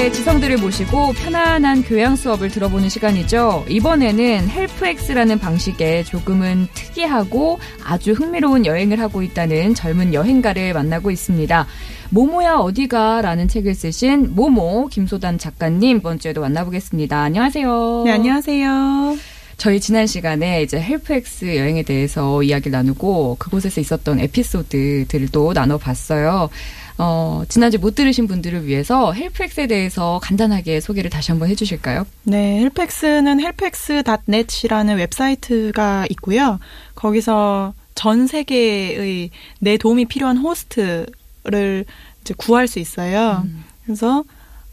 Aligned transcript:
우리 0.00 0.06
시대의 0.06 0.12
지성들을 0.14 0.56
모시고 0.56 1.12
편안한 1.12 1.82
교양 1.82 2.16
수업을 2.16 2.48
들어보는 2.48 2.88
시간이죠. 2.88 3.66
이번에는 3.68 4.48
HelpX라는 4.48 5.38
방식의 5.38 6.06
조금은 6.06 6.68
특이하고 6.72 7.58
아주 7.84 8.12
흥미로운 8.12 8.64
여행을 8.64 8.98
하고 8.98 9.22
있다는 9.22 9.74
젊은 9.74 10.14
여행가를 10.14 10.72
만나고 10.72 11.10
있습니다. 11.10 11.66
모모야 12.08 12.54
어디가 12.54 13.20
라는 13.20 13.46
책을 13.46 13.74
쓰신 13.74 14.34
모모 14.34 14.88
김소담 14.88 15.36
작가님 15.36 15.98
이번 15.98 16.18
주에도 16.18 16.40
만나보겠습니다. 16.40 17.20
안녕하세요. 17.20 18.02
네, 18.06 18.12
안녕하세요. 18.12 19.18
저희 19.58 19.78
지난 19.78 20.06
시간에 20.06 20.62
이제 20.62 20.80
HelpX 20.80 21.58
여행에 21.58 21.82
대해서 21.82 22.42
이야기를 22.42 22.72
나누고 22.72 23.36
그곳에서 23.38 23.82
있었던 23.82 24.18
에피소드들도 24.18 25.52
나눠봤어요. 25.52 26.48
어, 27.02 27.44
지난주 27.48 27.78
못 27.78 27.94
들으신 27.94 28.26
분들을 28.26 28.66
위해서 28.66 29.12
HelpX에 29.12 29.66
대해서 29.66 30.20
간단하게 30.22 30.80
소개를 30.80 31.08
다시 31.08 31.30
한번 31.30 31.48
해주실까요? 31.48 32.06
네, 32.24 32.60
HelpX는 32.60 33.40
HelpX.net이라는 33.40 34.96
웹사이트가 34.96 36.06
있고요. 36.10 36.60
거기서 36.94 37.72
전 37.94 38.26
세계의 38.26 39.30
내 39.60 39.78
도움이 39.78 40.06
필요한 40.06 40.36
호스트를 40.36 41.86
이제 42.20 42.34
구할 42.36 42.68
수 42.68 42.78
있어요. 42.78 43.44
음. 43.46 43.64
그래서 43.84 44.24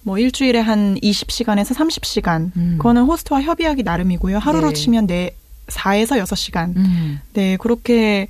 뭐 0.03 0.17
일주일에 0.17 0.59
한 0.59 0.95
20시간에서 0.95 1.73
30시간. 1.75 2.51
음. 2.57 2.75
그거는 2.77 3.03
호스트와 3.03 3.41
협의하기 3.41 3.83
나름이고요. 3.83 4.39
하루로 4.39 4.69
네. 4.69 4.73
치면 4.73 5.07
네 5.07 5.31
4에서 5.67 6.21
6시간. 6.21 6.75
음. 6.75 7.21
네, 7.33 7.55
그렇게 7.55 8.27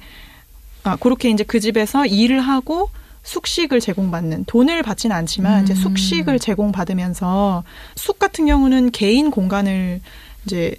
아, 0.84 0.96
그렇게 0.98 1.32
이제 1.32 1.44
그 1.44 1.60
집에서 1.60 2.06
일을 2.06 2.40
하고 2.42 2.92
숙식을 3.28 3.82
제공받는 3.82 4.46
돈을 4.46 4.84
받지는 4.84 5.14
않지만 5.16 5.60
음. 5.60 5.64
이제 5.64 5.76
숙식을 5.76 6.40
제공받으면서 6.40 7.64
숙 7.96 8.20
같은 8.20 8.46
경우는 8.46 8.92
개인 8.92 9.32
공간을 9.32 10.00
이제 10.46 10.74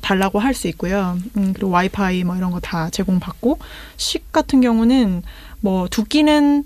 달라고 0.00 0.40
할 0.40 0.52
수 0.52 0.66
있고요. 0.66 1.16
음, 1.36 1.52
그리고 1.52 1.70
와이파이 1.70 2.24
뭐 2.24 2.34
이런 2.36 2.50
거 2.50 2.58
다 2.60 2.90
제공받고 2.90 3.58
식 3.96 4.32
같은 4.32 4.60
경우는 4.60 5.22
뭐 5.60 5.86
두 5.88 6.04
끼는 6.04 6.64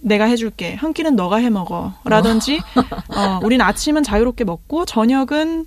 내가 0.00 0.24
해줄게 0.24 0.74
한 0.74 0.92
끼는 0.92 1.14
너가 1.14 1.36
해 1.36 1.50
먹어 1.50 1.92
라든지 2.04 2.60
어, 3.16 3.38
우린 3.44 3.60
아침은 3.60 4.02
자유롭게 4.02 4.42
먹고 4.44 4.84
저녁은 4.86 5.66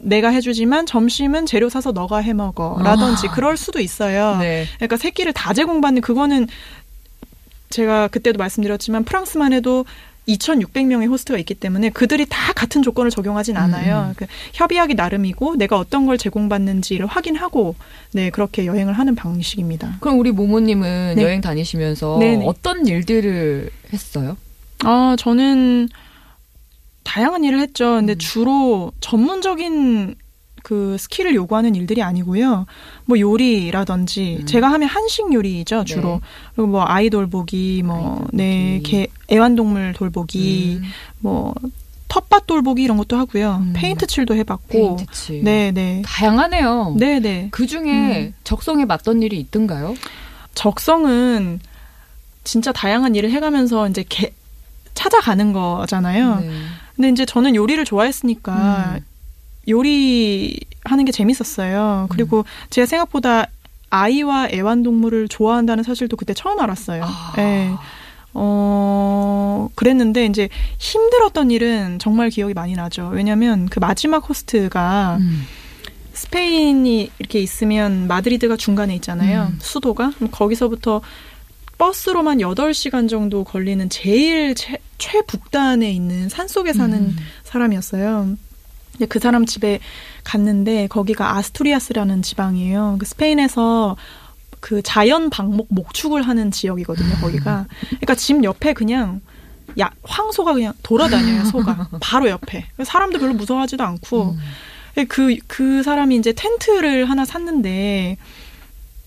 내가 0.00 0.28
해주지만 0.28 0.86
점심은 0.86 1.44
재료 1.46 1.68
사서 1.68 1.90
너가 1.90 2.18
해 2.18 2.32
먹어 2.32 2.78
라든지 2.84 3.26
아. 3.26 3.32
그럴 3.32 3.56
수도 3.56 3.80
있어요. 3.80 4.36
네. 4.38 4.64
그러니까 4.76 4.96
새끼를 4.96 5.32
다 5.32 5.52
제공받는 5.52 6.02
그거는 6.02 6.46
제가 7.70 8.08
그때도 8.08 8.38
말씀드렸지만 8.38 9.04
프랑스만 9.04 9.52
해도 9.52 9.84
2,600명의 10.28 11.08
호스트가 11.08 11.38
있기 11.38 11.54
때문에 11.54 11.90
그들이 11.90 12.26
다 12.28 12.52
같은 12.52 12.82
조건을 12.82 13.10
적용하진 13.10 13.56
않아요. 13.56 14.08
음. 14.10 14.14
그 14.16 14.26
협의하기 14.52 14.94
나름이고 14.94 15.56
내가 15.56 15.78
어떤 15.78 16.04
걸 16.06 16.18
제공받는지를 16.18 17.06
확인하고 17.06 17.74
네 18.12 18.30
그렇게 18.30 18.66
여행을 18.66 18.92
하는 18.92 19.14
방식입니다. 19.14 19.96
그럼 20.00 20.18
우리 20.18 20.30
모모님은 20.30 21.14
네. 21.16 21.22
여행 21.22 21.40
다니시면서 21.40 22.18
네네. 22.20 22.44
어떤 22.46 22.86
일들을 22.86 23.70
했어요? 23.92 24.36
아 24.84 25.16
저는 25.18 25.88
다양한 27.04 27.44
일을 27.44 27.58
했죠. 27.60 27.92
근데 27.92 28.12
음. 28.12 28.18
주로 28.18 28.92
전문적인 29.00 30.14
그 30.62 30.96
skill을 30.98 31.34
요구하는 31.34 31.74
일들이 31.74 32.02
아니고요. 32.02 32.66
뭐 33.04 33.18
요리라든지 33.18 34.38
음. 34.40 34.46
제가 34.46 34.70
하면 34.72 34.88
한식 34.88 35.32
요리죠 35.32 35.84
주로. 35.84 36.14
네. 36.14 36.20
그리고 36.54 36.68
뭐 36.68 36.84
아이 36.86 37.28
돌보기, 37.28 37.82
뭐 37.84 38.14
아이 38.14 38.20
돌 38.20 38.28
네, 38.32 38.76
보기. 38.78 38.90
개, 38.90 39.06
애완동물 39.30 39.92
돌보기, 39.94 40.80
음. 40.82 40.88
뭐 41.20 41.54
텃밭 42.08 42.46
돌보기 42.46 42.82
이런 42.82 42.96
것도 42.96 43.16
하고요. 43.16 43.62
음. 43.62 43.72
페인트 43.74 44.06
칠도 44.06 44.34
해봤고. 44.34 44.68
페인트 44.68 45.06
칠. 45.12 45.44
네, 45.44 45.70
네, 45.72 46.02
다양하네요. 46.04 46.96
네, 46.98 47.20
네. 47.20 47.48
그 47.50 47.66
중에 47.66 48.26
음. 48.26 48.34
적성에 48.44 48.84
맞던 48.84 49.22
일이 49.22 49.38
있던가요? 49.40 49.94
적성은 50.54 51.60
진짜 52.44 52.72
다양한 52.72 53.14
일을 53.14 53.30
해가면서 53.30 53.88
이제 53.88 54.04
개, 54.08 54.32
찾아가는 54.94 55.52
거잖아요. 55.52 56.40
네. 56.40 56.50
근데 56.96 57.10
이제 57.10 57.24
저는 57.24 57.54
요리를 57.54 57.84
좋아했으니까 57.84 58.94
음. 58.96 59.04
요리 59.68 60.58
하는 60.84 61.04
게 61.04 61.12
재밌었어요. 61.12 62.06
그리고 62.10 62.44
제가 62.70 62.86
생각보다 62.86 63.46
아이와 63.90 64.48
애완동물을 64.52 65.28
좋아한다는 65.28 65.84
사실도 65.84 66.16
그때 66.16 66.34
처음 66.34 66.60
알았어요. 66.60 67.02
아. 67.04 67.34
예. 67.38 67.70
어, 68.34 69.68
그랬는데 69.74 70.26
이제 70.26 70.48
힘들었던 70.78 71.50
일은 71.50 71.98
정말 71.98 72.30
기억이 72.30 72.54
많이 72.54 72.74
나죠. 72.74 73.10
왜냐면 73.12 73.66
그 73.68 73.78
마지막 73.78 74.28
호스트가 74.28 75.18
음. 75.20 75.44
스페인이 76.12 77.10
이렇게 77.18 77.40
있으면 77.40 78.06
마드리드가 78.08 78.56
중간에 78.56 78.94
있잖아요. 78.96 79.48
음. 79.52 79.58
수도가. 79.60 80.12
거기서부터 80.30 81.00
버스로만 81.78 82.38
8시간 82.38 83.08
정도 83.08 83.44
걸리는 83.44 83.88
제일 83.88 84.54
최, 84.54 84.78
최북단에 84.98 85.90
있는 85.90 86.28
산 86.28 86.48
속에 86.48 86.72
사는 86.72 86.96
음. 86.98 87.16
사람이었어요. 87.44 88.36
근데 88.98 89.06
그 89.06 89.20
사람 89.20 89.46
집에 89.46 89.78
갔는데 90.24 90.88
거기가 90.88 91.36
아스투리아스라는 91.36 92.22
지방이에요. 92.22 92.96
그 92.98 93.06
스페인에서 93.06 93.96
그 94.60 94.82
자연 94.82 95.30
방목 95.30 95.68
목축을 95.70 96.22
하는 96.22 96.50
지역이거든요. 96.50 97.14
거기가. 97.20 97.66
그러니까 97.88 98.14
집 98.16 98.42
옆에 98.42 98.72
그냥 98.72 99.20
야 99.80 99.90
황소가 100.02 100.52
그냥 100.52 100.72
돌아다녀요. 100.82 101.44
소가 101.44 101.88
바로 102.02 102.28
옆에. 102.28 102.66
사람도 102.82 103.20
별로 103.20 103.34
무서워하지도 103.34 103.84
않고. 103.84 104.32
음. 104.32 104.38
그, 105.06 105.36
그 105.46 105.84
사람이 105.84 106.16
이제 106.16 106.32
텐트를 106.32 107.08
하나 107.08 107.24
샀는데, 107.24 108.16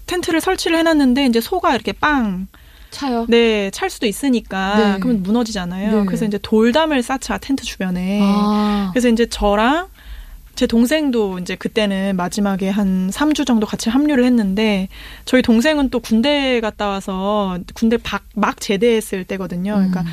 텐트를 0.05 0.39
설치를 0.39 0.77
해놨는데, 0.77 1.25
이제 1.25 1.41
소가 1.41 1.73
이렇게 1.73 1.91
빵, 1.91 2.47
차요? 2.91 3.25
네, 3.29 3.71
찰 3.71 3.89
수도 3.89 4.05
있으니까, 4.05 4.75
네. 4.77 4.99
그러면 4.99 5.23
무너지잖아요. 5.23 5.99
네. 6.01 6.05
그래서 6.05 6.25
이제 6.25 6.37
돌담을 6.41 7.01
쌓자, 7.01 7.37
텐트 7.37 7.63
주변에. 7.63 8.19
아. 8.21 8.89
그래서 8.93 9.09
이제 9.09 9.25
저랑 9.25 9.87
제 10.55 10.67
동생도 10.67 11.39
이제 11.39 11.55
그때는 11.55 12.15
마지막에 12.17 12.69
한 12.69 13.09
3주 13.09 13.47
정도 13.47 13.65
같이 13.65 13.89
합류를 13.89 14.25
했는데, 14.25 14.89
저희 15.25 15.41
동생은 15.41 15.89
또 15.89 15.99
군대 15.99 16.59
갔다 16.61 16.87
와서, 16.89 17.57
군대 17.73 17.97
박, 17.97 18.23
막 18.35 18.59
제대했을 18.59 19.23
때거든요. 19.23 19.73
그러니까, 19.75 20.01
음. 20.01 20.07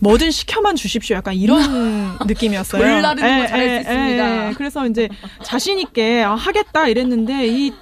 뭐든 0.00 0.30
시켜만 0.30 0.76
주십시오. 0.76 1.16
약간 1.16 1.34
이런 1.34 1.60
느낌이었어요. 2.26 2.82
돌나르는 2.82 3.38
거 3.38 3.42
예, 3.44 3.46
잘할 3.46 3.68
수 3.68 3.74
예, 3.74 3.78
있습니다. 3.80 4.48
예. 4.48 4.52
그래서 4.54 4.86
이제 4.86 5.08
자신 5.42 5.78
있게 5.78 6.22
아, 6.22 6.34
하겠다 6.34 6.88
이랬는데 6.88 7.46
이 7.46 7.72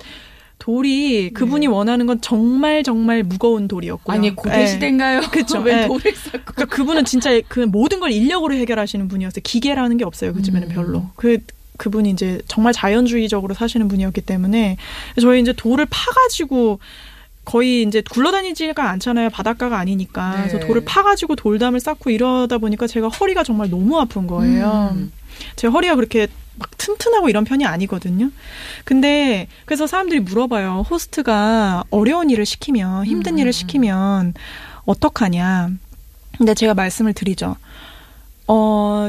돌이 0.62 1.30
그분이 1.34 1.66
원하는 1.66 2.06
건 2.06 2.20
정말 2.20 2.84
정말 2.84 3.24
무거운 3.24 3.66
돌이었고요. 3.66 4.14
네. 4.14 4.18
아니 4.28 4.36
고대 4.36 4.62
예. 4.62 4.66
시대인가요? 4.68 5.22
그쵸. 5.32 5.58
왜 5.58 5.82
예. 5.82 5.86
돌을 5.88 6.14
쌓고? 6.14 6.52
그러니까 6.54 6.76
그분은 6.76 7.04
진짜 7.04 7.30
그 7.48 7.58
모든 7.60 7.98
걸 7.98 8.12
인력으로 8.12 8.54
해결하시는 8.54 9.08
분이었어요. 9.08 9.40
기계라는 9.42 9.96
게 9.96 10.04
없어요. 10.04 10.32
그 10.32 10.40
집에는 10.40 10.68
음. 10.68 10.72
별로. 10.72 11.06
그 11.16 11.38
그분이 11.78 12.10
이제 12.10 12.40
정말 12.46 12.72
자연주의적으로 12.72 13.54
사시는 13.54 13.88
분이었기 13.88 14.20
때문에 14.20 14.76
저희 15.20 15.40
이제 15.40 15.52
돌을 15.52 15.84
파가지고 15.90 16.78
거의 17.44 17.82
이제 17.82 18.00
굴러다니지가 18.08 18.88
않잖아요. 18.88 19.30
바닷가가 19.30 19.78
아니니까. 19.78 20.36
네. 20.36 20.48
그래서 20.48 20.64
돌을 20.64 20.84
파가지고 20.84 21.34
돌담을 21.34 21.80
쌓고 21.80 22.10
이러다 22.10 22.58
보니까 22.58 22.86
제가 22.86 23.08
허리가 23.08 23.42
정말 23.42 23.68
너무 23.68 23.98
아픈 23.98 24.28
거예요. 24.28 24.92
음. 24.94 25.10
제 25.56 25.66
허리가 25.66 25.94
그렇게 25.94 26.28
막 26.56 26.70
튼튼하고 26.76 27.28
이런 27.28 27.44
편이 27.44 27.64
아니거든요. 27.64 28.30
근데 28.84 29.48
그래서 29.64 29.86
사람들이 29.86 30.20
물어봐요. 30.20 30.86
호스트가 30.88 31.84
어려운 31.90 32.30
일을 32.30 32.44
시키면 32.44 33.06
힘든 33.06 33.34
음, 33.34 33.38
일을 33.38 33.48
음. 33.48 33.52
시키면 33.52 34.34
어떡하냐. 34.84 35.70
근데 36.36 36.54
제가 36.54 36.74
말씀을 36.74 37.12
드리죠. 37.14 37.56
어 38.48 39.08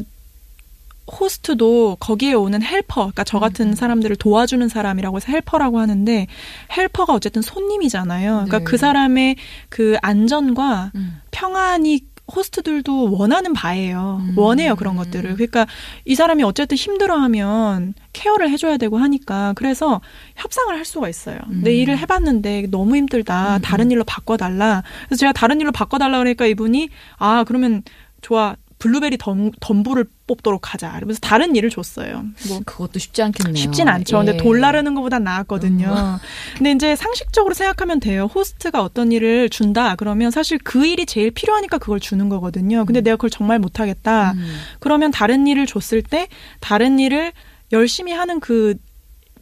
호스트도 1.11 1.97
거기에 1.99 2.33
오는 2.33 2.61
helper, 2.61 3.01
그러니까 3.01 3.23
저 3.25 3.39
같은 3.39 3.69
음. 3.69 3.75
사람들을 3.75 4.15
도와주는 4.15 4.67
사람이라고 4.69 5.17
해서 5.17 5.31
helper라고 5.31 5.79
하는데 5.79 6.27
helper가 6.75 7.13
어쨌든 7.13 7.41
손님이잖아요. 7.41 8.31
그러니까 8.31 8.59
네. 8.59 8.63
그 8.63 8.77
사람의 8.77 9.35
그 9.69 9.97
안전과 10.01 10.91
음. 10.95 11.21
평안이 11.31 12.12
호스트들도 12.35 13.11
원하는 13.11 13.53
바예요. 13.53 14.21
음. 14.21 14.37
원해요 14.37 14.75
그런 14.75 14.95
것들을. 14.95 15.33
그러니까 15.35 15.67
이 16.05 16.15
사람이 16.15 16.43
어쨌든 16.43 16.77
힘들어하면 16.77 17.93
care를 18.13 18.49
해줘야 18.49 18.77
되고 18.77 18.97
하니까 18.97 19.53
그래서 19.55 20.01
협상을 20.35 20.75
할 20.75 20.85
수가 20.85 21.09
있어요. 21.09 21.37
내 21.49 21.71
음. 21.71 21.75
일을 21.75 21.97
해봤는데 21.97 22.67
너무 22.71 22.95
힘들다. 22.95 23.57
음, 23.57 23.61
다른 23.61 23.91
일로 23.91 24.03
바꿔달라. 24.03 24.83
그래서 25.07 25.19
제가 25.19 25.33
다른 25.33 25.61
일로 25.61 25.71
바꿔달라 25.71 26.17
그러니까 26.19 26.45
이분이 26.45 26.89
아 27.17 27.43
그러면 27.45 27.83
좋아. 28.21 28.55
블루베리 28.83 29.17
덤, 29.17 29.49
덤불을 29.61 30.07
뽑도록 30.27 30.73
하자. 30.73 30.91
그러면서 30.95 31.21
다른 31.21 31.55
일을 31.55 31.69
줬어요. 31.69 32.25
뭐 32.49 32.59
그것도 32.65 32.99
쉽지 32.99 33.21
않겠네요. 33.23 33.55
쉽진 33.55 33.87
않죠. 33.87 34.17
근데 34.17 34.33
예. 34.33 34.37
돌 34.37 34.59
나르는 34.59 34.93
것보단 34.93 35.23
나았거든요. 35.23 35.87
음. 35.87 36.17
근데 36.57 36.73
이제 36.73 36.93
상식적으로 36.97 37.53
생각하면 37.53 38.01
돼요. 38.01 38.25
호스트가 38.35 38.83
어떤 38.83 39.13
일을 39.13 39.49
준다. 39.49 39.95
그러면 39.95 40.31
사실 40.31 40.57
그 40.61 40.85
일이 40.85 41.05
제일 41.05 41.31
필요하니까 41.31 41.77
그걸 41.77 42.01
주는 42.01 42.27
거거든요. 42.27 42.83
근데 42.83 42.99
내가 42.99 43.15
그걸 43.15 43.29
정말 43.29 43.57
못하겠다. 43.57 44.33
음. 44.33 44.55
그러면 44.79 45.11
다른 45.11 45.47
일을 45.47 45.65
줬을 45.65 46.01
때 46.01 46.27
다른 46.59 46.99
일을 46.99 47.31
열심히 47.71 48.11
하는 48.11 48.41
그 48.41 48.75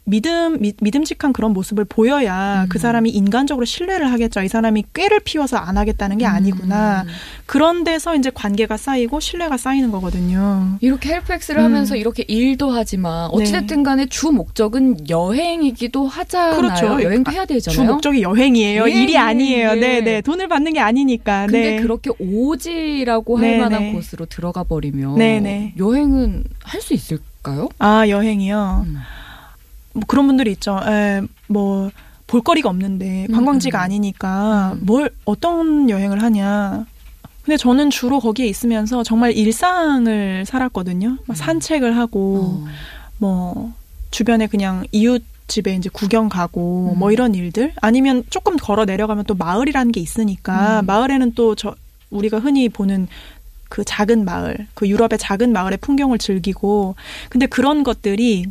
믿음 0.04 0.60
믿, 0.60 0.76
믿음직한 0.80 1.32
그런 1.32 1.52
모습을 1.52 1.84
보여야 1.84 2.62
음. 2.64 2.68
그 2.68 2.78
사람이 2.78 3.10
인간적으로 3.10 3.64
신뢰를 3.64 4.10
하겠죠. 4.10 4.42
이 4.42 4.48
사람이 4.48 4.84
꾀를 4.94 5.20
피워서 5.20 5.56
안 5.58 5.78
하겠다는 5.78 6.18
게 6.18 6.26
아니구나. 6.26 7.02
음. 7.02 7.08
그런 7.46 7.84
데서 7.84 8.16
이제 8.16 8.30
관계가 8.34 8.76
쌓이고 8.76 9.20
신뢰가 9.20 9.56
쌓이는 9.56 9.90
거거든요. 9.92 10.76
이렇게 10.80 11.10
HelpX를 11.10 11.60
음. 11.60 11.64
하면서 11.66 11.94
이렇게 11.94 12.24
일도 12.26 12.70
하지만 12.70 13.28
어찌됐든 13.30 13.84
간에 13.84 14.06
주 14.06 14.32
목적은 14.32 15.08
여행이기도 15.08 16.08
하잖아요. 16.08 16.56
그렇죠. 16.56 17.02
여행도 17.02 17.30
해야 17.30 17.44
되잖아요. 17.44 17.74
주 17.74 17.84
목적이 17.84 18.22
여행이에요. 18.22 18.88
예, 18.88 18.92
일이 18.92 19.12
예, 19.14 19.18
아니에요. 19.18 19.70
예. 19.70 19.74
네, 19.76 20.00
네. 20.00 20.20
돈을 20.20 20.48
받는 20.48 20.72
게 20.72 20.80
아니니까. 20.80 21.46
근데 21.46 21.76
네. 21.76 21.82
그렇게 21.82 22.10
오지라고 22.18 23.38
할 23.38 23.42
네, 23.46 23.58
만한 23.58 23.82
네. 23.82 23.92
곳으로 23.92 24.26
들어가 24.26 24.64
버리면 24.64 25.16
네, 25.16 25.40
네. 25.40 25.74
여행은 25.78 26.44
할 26.64 26.80
수 26.82 26.92
있을까요? 26.94 27.68
아, 27.78 28.08
여행이요. 28.08 28.86
음. 29.94 30.00
뭐 30.00 30.02
그런 30.06 30.26
분들이 30.26 30.52
있죠. 30.52 30.80
에, 30.86 31.22
뭐 31.48 31.90
볼거리가 32.26 32.68
없는데 32.68 33.26
관광지가 33.32 33.78
음. 33.78 33.82
아니니까 33.82 34.72
음. 34.74 34.80
뭘 34.84 35.10
어떤 35.24 35.90
여행을 35.90 36.22
하냐. 36.22 36.86
근데 37.44 37.56
저는 37.56 37.90
주로 37.90 38.20
거기에 38.20 38.46
있으면서 38.46 39.02
정말 39.02 39.32
일상을 39.32 40.44
살았거든요. 40.46 41.18
막 41.26 41.36
산책을 41.36 41.96
하고 41.96 42.62
어. 42.64 42.70
뭐 43.18 43.72
주변에 44.10 44.46
그냥 44.46 44.84
이웃 44.92 45.22
집에 45.48 45.74
이제 45.74 45.90
구경 45.92 46.28
가고 46.28 46.92
음. 46.94 46.98
뭐 46.98 47.10
이런 47.10 47.34
일들 47.34 47.72
아니면 47.80 48.22
조금 48.30 48.56
걸어 48.56 48.84
내려가면 48.84 49.24
또 49.24 49.34
마을이라는 49.34 49.92
게 49.92 50.00
있으니까 50.00 50.80
음. 50.80 50.86
마을에는 50.86 51.32
또 51.34 51.54
저 51.54 51.74
우리가 52.12 52.38
흔히 52.38 52.68
보는 52.68 53.08
그 53.68 53.84
작은 53.84 54.24
마을, 54.24 54.66
그 54.74 54.86
유럽의 54.86 55.18
작은 55.18 55.52
마을의 55.52 55.78
풍경을 55.78 56.18
즐기고 56.18 56.94
근데 57.30 57.46
그런 57.46 57.82
것들이 57.82 58.46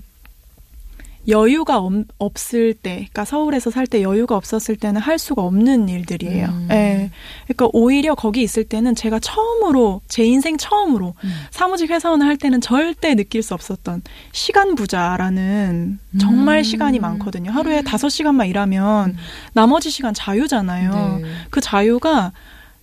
여유가 1.27 1.77
없, 1.77 1.94
없을 2.18 2.73
때, 2.73 2.95
그러니까 2.95 3.25
서울에서 3.25 3.69
살 3.69 3.85
때 3.85 4.01
여유가 4.01 4.35
없었을 4.35 4.75
때는 4.75 5.01
할 5.01 5.19
수가 5.19 5.41
없는 5.41 5.89
일들이에요. 5.89 6.47
음. 6.47 6.68
예. 6.71 7.12
그러니까 7.45 7.68
오히려 7.73 8.15
거기 8.15 8.41
있을 8.41 8.63
때는 8.63 8.95
제가 8.95 9.19
처음으로 9.19 10.01
제 10.07 10.23
인생 10.23 10.57
처음으로 10.57 11.13
음. 11.23 11.29
사무직 11.51 11.89
회사원을 11.89 12.25
할 12.25 12.38
때는 12.38 12.62
절대 12.62 13.15
느낄 13.15 13.44
수 13.44 13.53
없었던 13.53 14.01
시간 14.31 14.75
부자라는 14.75 16.00
정말 16.19 16.59
음. 16.59 16.63
시간이 16.63 17.00
많거든요. 17.00 17.51
하루에 17.51 17.81
다섯 17.81 18.09
시간만 18.09 18.47
일하면 18.47 19.17
나머지 19.53 19.89
시간 19.89 20.13
자유잖아요. 20.13 21.19
네. 21.21 21.27
그 21.50 21.59
자유가 21.59 22.31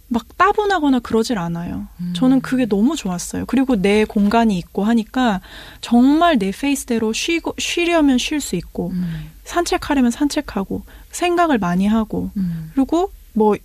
막 0.08 0.36
따분하거나 0.38 1.00
그러질 1.00 1.38
않아요. 1.38 1.86
음. 2.00 2.12
저는 2.16 2.40
그게 2.40 2.66
너무 2.66 2.96
좋았어요. 2.96 3.44
그리고 3.46 3.76
내 3.76 4.04
공간이 4.04 4.56
있고 4.58 4.84
하니까 4.84 5.40
정말 5.80 6.38
내 6.38 6.50
페이스대로 6.50 7.12
쉬고 7.12 7.54
쉬려면 7.58 8.16
쉴 8.18 8.40
수 8.40 8.56
있고 8.56 8.90
음. 8.90 9.30
산책하려면 9.44 10.10
산책하고 10.10 10.82
생각을 11.10 11.58
많이 11.58 11.86
하고 11.86 12.30
음. 12.36 12.70
그리고 12.74 13.12
뭐 13.34 13.56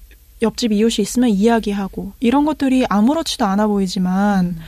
옆집 0.41 0.73
이웃이 0.73 1.01
있으면 1.01 1.29
이야기하고 1.29 2.11
이런 2.19 2.43
것들이 2.43 2.85
아무렇지도 2.89 3.45
않아 3.45 3.67
보이지만 3.67 4.45
음. 4.45 4.59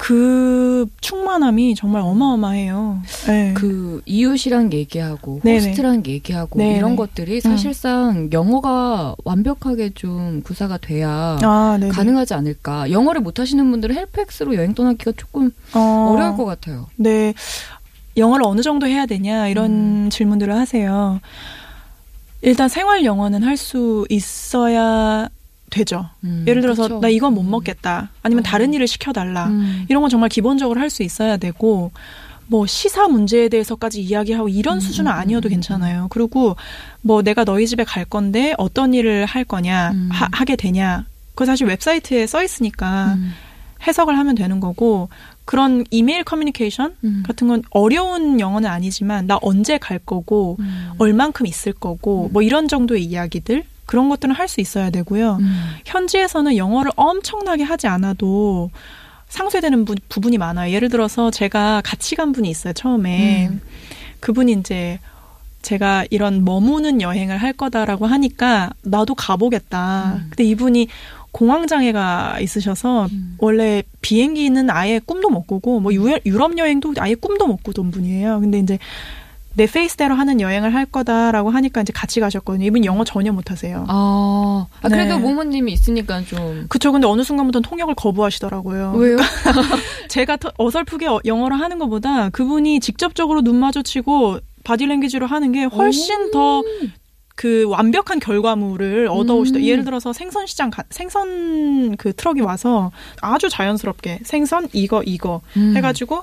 그 0.00 0.86
충만함이 1.02 1.74
정말 1.74 2.00
어마어마해요. 2.00 3.02
네. 3.26 3.52
그 3.54 4.00
이웃이랑 4.06 4.72
얘기하고 4.72 5.40
네네. 5.44 5.68
호스트랑 5.68 6.04
얘기하고 6.06 6.58
네네. 6.58 6.70
음. 6.72 6.76
이런 6.78 6.96
것들이 6.96 7.42
사실상 7.42 8.30
영어가 8.32 9.14
완벽하게 9.24 9.90
좀 9.90 10.40
구사가 10.42 10.78
돼야 10.78 11.38
아, 11.42 11.76
네. 11.78 11.88
가능하지 11.90 12.32
않을까. 12.32 12.90
영어를 12.90 13.20
못 13.20 13.38
하시는 13.38 13.70
분들은 13.70 13.94
헬프엑스로 13.94 14.54
여행 14.54 14.72
떠나기가 14.72 15.12
조금 15.18 15.50
어, 15.74 16.08
어려울 16.14 16.34
것 16.34 16.46
같아요. 16.46 16.86
네. 16.96 17.34
영어를 18.16 18.46
어느 18.46 18.62
정도 18.62 18.86
해야 18.86 19.04
되냐 19.04 19.48
이런 19.48 19.70
음. 20.06 20.10
질문들을 20.10 20.54
하세요. 20.54 21.20
일단 22.40 22.70
생활 22.70 23.04
영어는 23.04 23.42
할 23.42 23.58
수 23.58 24.06
있어야 24.08 25.28
되죠. 25.70 26.08
음, 26.24 26.44
예를 26.46 26.62
들어서 26.62 26.82
그쵸. 26.82 27.00
나 27.00 27.08
이건 27.08 27.34
못 27.34 27.42
음. 27.42 27.50
먹겠다. 27.50 28.10
아니면 28.22 28.44
어. 28.44 28.48
다른 28.48 28.74
일을 28.74 28.86
시켜달라. 28.86 29.46
음. 29.46 29.86
이런 29.88 30.02
건 30.02 30.10
정말 30.10 30.28
기본적으로 30.28 30.80
할 30.80 30.90
수 30.90 31.02
있어야 31.04 31.36
되고 31.36 31.92
뭐 32.48 32.66
시사 32.66 33.06
문제에 33.06 33.48
대해서까지 33.48 34.02
이야기하고 34.02 34.48
이런 34.48 34.78
음, 34.78 34.80
수준은 34.80 35.10
음, 35.10 35.16
아니어도 35.16 35.48
음, 35.48 35.50
괜찮아요. 35.50 36.08
그리고 36.10 36.56
뭐 37.00 37.22
내가 37.22 37.44
너희 37.44 37.66
집에 37.66 37.84
갈 37.84 38.04
건데 38.04 38.54
어떤 38.58 38.92
일을 38.92 39.24
할 39.24 39.44
거냐 39.44 39.92
음. 39.92 40.08
하, 40.10 40.28
하게 40.32 40.56
되냐. 40.56 41.06
그거 41.34 41.46
사실 41.46 41.66
웹사이트에 41.68 42.26
써 42.26 42.42
있으니까 42.42 43.14
음. 43.14 43.32
해석을 43.86 44.18
하면 44.18 44.34
되는 44.34 44.58
거고 44.60 45.08
그런 45.44 45.84
이메일 45.90 46.22
커뮤니케이션 46.24 46.94
음. 47.04 47.22
같은 47.26 47.46
건 47.48 47.62
어려운 47.70 48.40
영어는 48.40 48.68
아니지만 48.68 49.26
나 49.26 49.38
언제 49.42 49.78
갈 49.78 49.98
거고 49.98 50.56
음. 50.60 50.90
얼만큼 50.98 51.46
있을 51.46 51.72
거고 51.72 52.28
뭐 52.32 52.42
이런 52.42 52.66
정도의 52.68 53.04
이야기들 53.04 53.62
그런 53.90 54.08
것들은 54.08 54.32
할 54.32 54.46
수 54.46 54.60
있어야 54.60 54.90
되고요. 54.90 55.38
음. 55.40 55.64
현지에서는 55.84 56.56
영어를 56.56 56.92
엄청나게 56.94 57.64
하지 57.64 57.88
않아도 57.88 58.70
상쇄되는 59.28 59.84
부, 59.84 59.96
부분이 60.08 60.38
많아요. 60.38 60.72
예를 60.72 60.88
들어서 60.88 61.32
제가 61.32 61.82
같이 61.84 62.14
간 62.14 62.30
분이 62.30 62.48
있어요. 62.48 62.72
처음에 62.72 63.48
음. 63.48 63.60
그분이 64.20 64.52
이제 64.52 65.00
제가 65.62 66.04
이런 66.10 66.44
머무는 66.44 67.02
여행을 67.02 67.38
할 67.38 67.52
거다라고 67.52 68.06
하니까 68.06 68.70
나도 68.82 69.16
가보겠다. 69.16 70.18
음. 70.18 70.26
근데 70.30 70.44
이분이 70.44 70.86
공황 71.32 71.66
장애가 71.66 72.38
있으셔서 72.40 73.06
음. 73.06 73.36
원래 73.38 73.82
비행기는 74.02 74.70
아예 74.70 75.00
꿈도 75.00 75.30
못 75.30 75.48
꾸고 75.48 75.80
뭐 75.80 75.92
유, 75.94 76.16
유럽 76.26 76.56
여행도 76.56 76.94
아예 76.98 77.16
꿈도 77.16 77.48
못 77.48 77.64
꾸던 77.64 77.90
분이에요. 77.90 78.38
근데 78.38 78.60
이제 78.60 78.78
내 79.54 79.66
페이스대로 79.66 80.14
하는 80.14 80.40
여행을 80.40 80.74
할 80.74 80.86
거다라고 80.86 81.50
하니까 81.50 81.82
이제 81.82 81.92
같이 81.92 82.20
가셨거든요. 82.20 82.64
이분 82.64 82.84
영어 82.84 83.04
전혀 83.04 83.32
못 83.32 83.50
하세요. 83.50 83.84
아, 83.88 84.66
아, 84.82 84.88
그래도 84.88 85.16
네. 85.16 85.20
모모님이 85.20 85.72
있으니까 85.72 86.22
좀. 86.24 86.66
그쵸. 86.68 86.92
근데 86.92 87.06
어느 87.06 87.22
순간부터 87.22 87.60
통역을 87.60 87.94
거부하시더라고요. 87.96 88.92
왜요? 88.96 89.16
제가 90.08 90.36
더 90.36 90.52
어설프게 90.56 91.06
어- 91.08 91.20
영어를 91.24 91.58
하는 91.60 91.78
것보다 91.78 92.30
그분이 92.30 92.80
직접적으로 92.80 93.42
눈 93.42 93.56
마주치고 93.56 94.38
바디랭귀지로 94.64 95.26
하는 95.26 95.52
게 95.52 95.64
훨씬 95.64 96.30
더 96.30 96.62
그 97.36 97.64
완벽한 97.68 98.20
결과물을 98.20 99.08
얻어오시다. 99.10 99.60
음. 99.60 99.64
예를 99.64 99.82
들어서 99.84 100.12
생선 100.12 100.46
시장 100.46 100.68
가- 100.68 100.84
생선 100.90 101.96
그 101.96 102.12
트럭이 102.14 102.42
와서 102.42 102.92
아주 103.22 103.48
자연스럽게 103.48 104.20
생선 104.24 104.68
이거 104.74 105.02
이거 105.06 105.40
음. 105.56 105.72
해가지고 105.74 106.22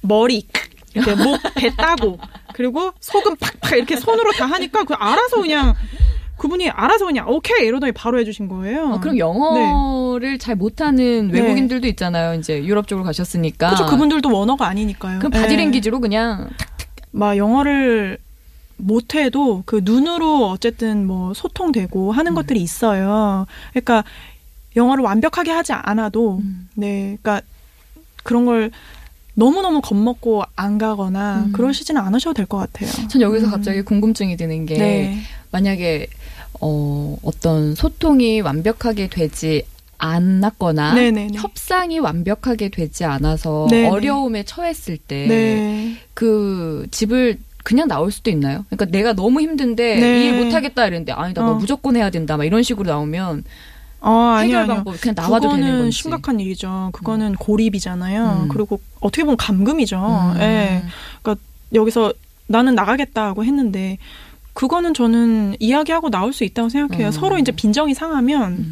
머리 0.00 0.44
이렇게 0.92 1.14
막 1.14 1.42
배 1.42 1.70
따고 1.76 2.18
그리고 2.56 2.90
소금 3.00 3.36
팍팍 3.36 3.72
이렇게 3.76 3.96
손으로 3.96 4.32
다 4.32 4.46
하니까 4.46 4.84
그 4.84 4.94
알아서 4.94 5.42
그냥 5.42 5.74
그분이 6.38 6.70
알아서 6.70 7.04
그냥 7.04 7.28
오케이 7.28 7.66
이러더니 7.66 7.92
바로 7.92 8.18
해주신 8.18 8.48
거예요. 8.48 8.94
아, 8.94 9.00
그럼 9.00 9.18
영어를 9.18 10.38
잘 10.38 10.56
못하는 10.56 11.28
네. 11.28 11.40
외국인들도 11.40 11.86
있잖아요. 11.88 12.38
이제 12.38 12.64
유럽 12.64 12.88
쪽으로 12.88 13.04
가셨으니까. 13.04 13.74
그렇죠. 13.74 13.86
그분들도 13.86 14.32
원어가 14.32 14.66
아니니까요. 14.68 15.18
그럼 15.18 15.32
예. 15.34 15.38
바디랭귀지로 15.38 16.00
그냥 16.00 16.48
막 17.10 17.36
영어를 17.36 18.16
못해도 18.78 19.62
그 19.66 19.82
눈으로 19.82 20.48
어쨌든 20.48 21.06
뭐 21.06 21.34
소통되고 21.34 22.12
하는 22.12 22.32
음. 22.32 22.34
것들이 22.36 22.62
있어요. 22.62 23.44
그러니까 23.72 24.02
영어를 24.76 25.04
완벽하게 25.04 25.50
하지 25.50 25.74
않아도 25.74 26.38
음. 26.38 26.70
네, 26.74 27.18
그러니까 27.20 27.46
그런 28.22 28.46
걸 28.46 28.70
너무 29.38 29.60
너무 29.62 29.80
겁먹고 29.82 30.42
안 30.56 30.78
가거나 30.78 31.44
음. 31.48 31.52
그러시지는 31.52 32.00
않으셔도 32.00 32.32
될 32.34 32.46
것 32.46 32.56
같아요. 32.58 32.90
전 33.08 33.20
여기서 33.20 33.46
음. 33.46 33.50
갑자기 33.50 33.82
궁금증이 33.82 34.36
드는 34.36 34.64
게 34.66 34.74
네, 34.74 35.18
만약에 35.52 36.06
어, 36.60 37.16
어떤 37.22 37.74
소통이 37.74 38.40
완벽하게 38.40 39.08
되지 39.08 39.64
안 39.98 40.40
났거나 40.40 40.94
네네네. 40.94 41.38
협상이 41.38 41.98
완벽하게 41.98 42.70
되지 42.70 43.04
않아서 43.04 43.66
네네. 43.70 43.88
어려움에 43.88 44.42
처했을 44.44 44.96
때 44.96 45.26
네. 45.26 45.96
그 46.14 46.86
집을 46.90 47.38
그냥 47.62 47.88
나올 47.88 48.10
수도 48.12 48.30
있나요? 48.30 48.64
그러니까 48.70 48.84
내가 48.86 49.12
너무 49.12 49.40
힘든데 49.40 49.96
네. 50.00 50.24
일 50.24 50.34
못하겠다 50.34 50.86
이랬는데 50.86 51.12
아니다 51.12 51.42
너 51.42 51.52
어. 51.52 51.54
무조건 51.56 51.96
해야 51.96 52.10
된다 52.10 52.36
막 52.36 52.44
이런 52.44 52.62
식으로 52.62 52.88
나오면 52.90 53.38
어, 53.38 53.42
아니요, 54.10 54.58
해결 54.58 54.62
아니요. 54.62 54.74
방법 54.76 55.00
그냥 55.00 55.14
나와도 55.16 55.48
되는 55.48 55.56
그거는 55.60 55.78
건지. 55.82 55.98
심각한 55.98 56.40
일이죠. 56.40 56.90
그거는 56.92 57.34
고립이잖아요. 57.36 58.40
음. 58.44 58.48
그리고 58.48 58.80
어떻게 59.00 59.22
보면 59.24 59.36
감금이죠. 59.36 59.96
음. 60.36 60.40
예. 60.40 60.82
그러니까 61.22 61.42
여기서 61.74 62.12
나는 62.46 62.74
나가겠다고 62.74 63.44
했는데 63.44 63.98
그거는 64.52 64.94
저는 64.94 65.56
이야기하고 65.58 66.10
나올 66.10 66.32
수 66.32 66.44
있다고 66.44 66.68
생각해요. 66.68 67.08
음. 67.08 67.12
서로 67.12 67.38
이제 67.38 67.52
빈정이 67.52 67.94
상하면 67.94 68.52
음. 68.52 68.70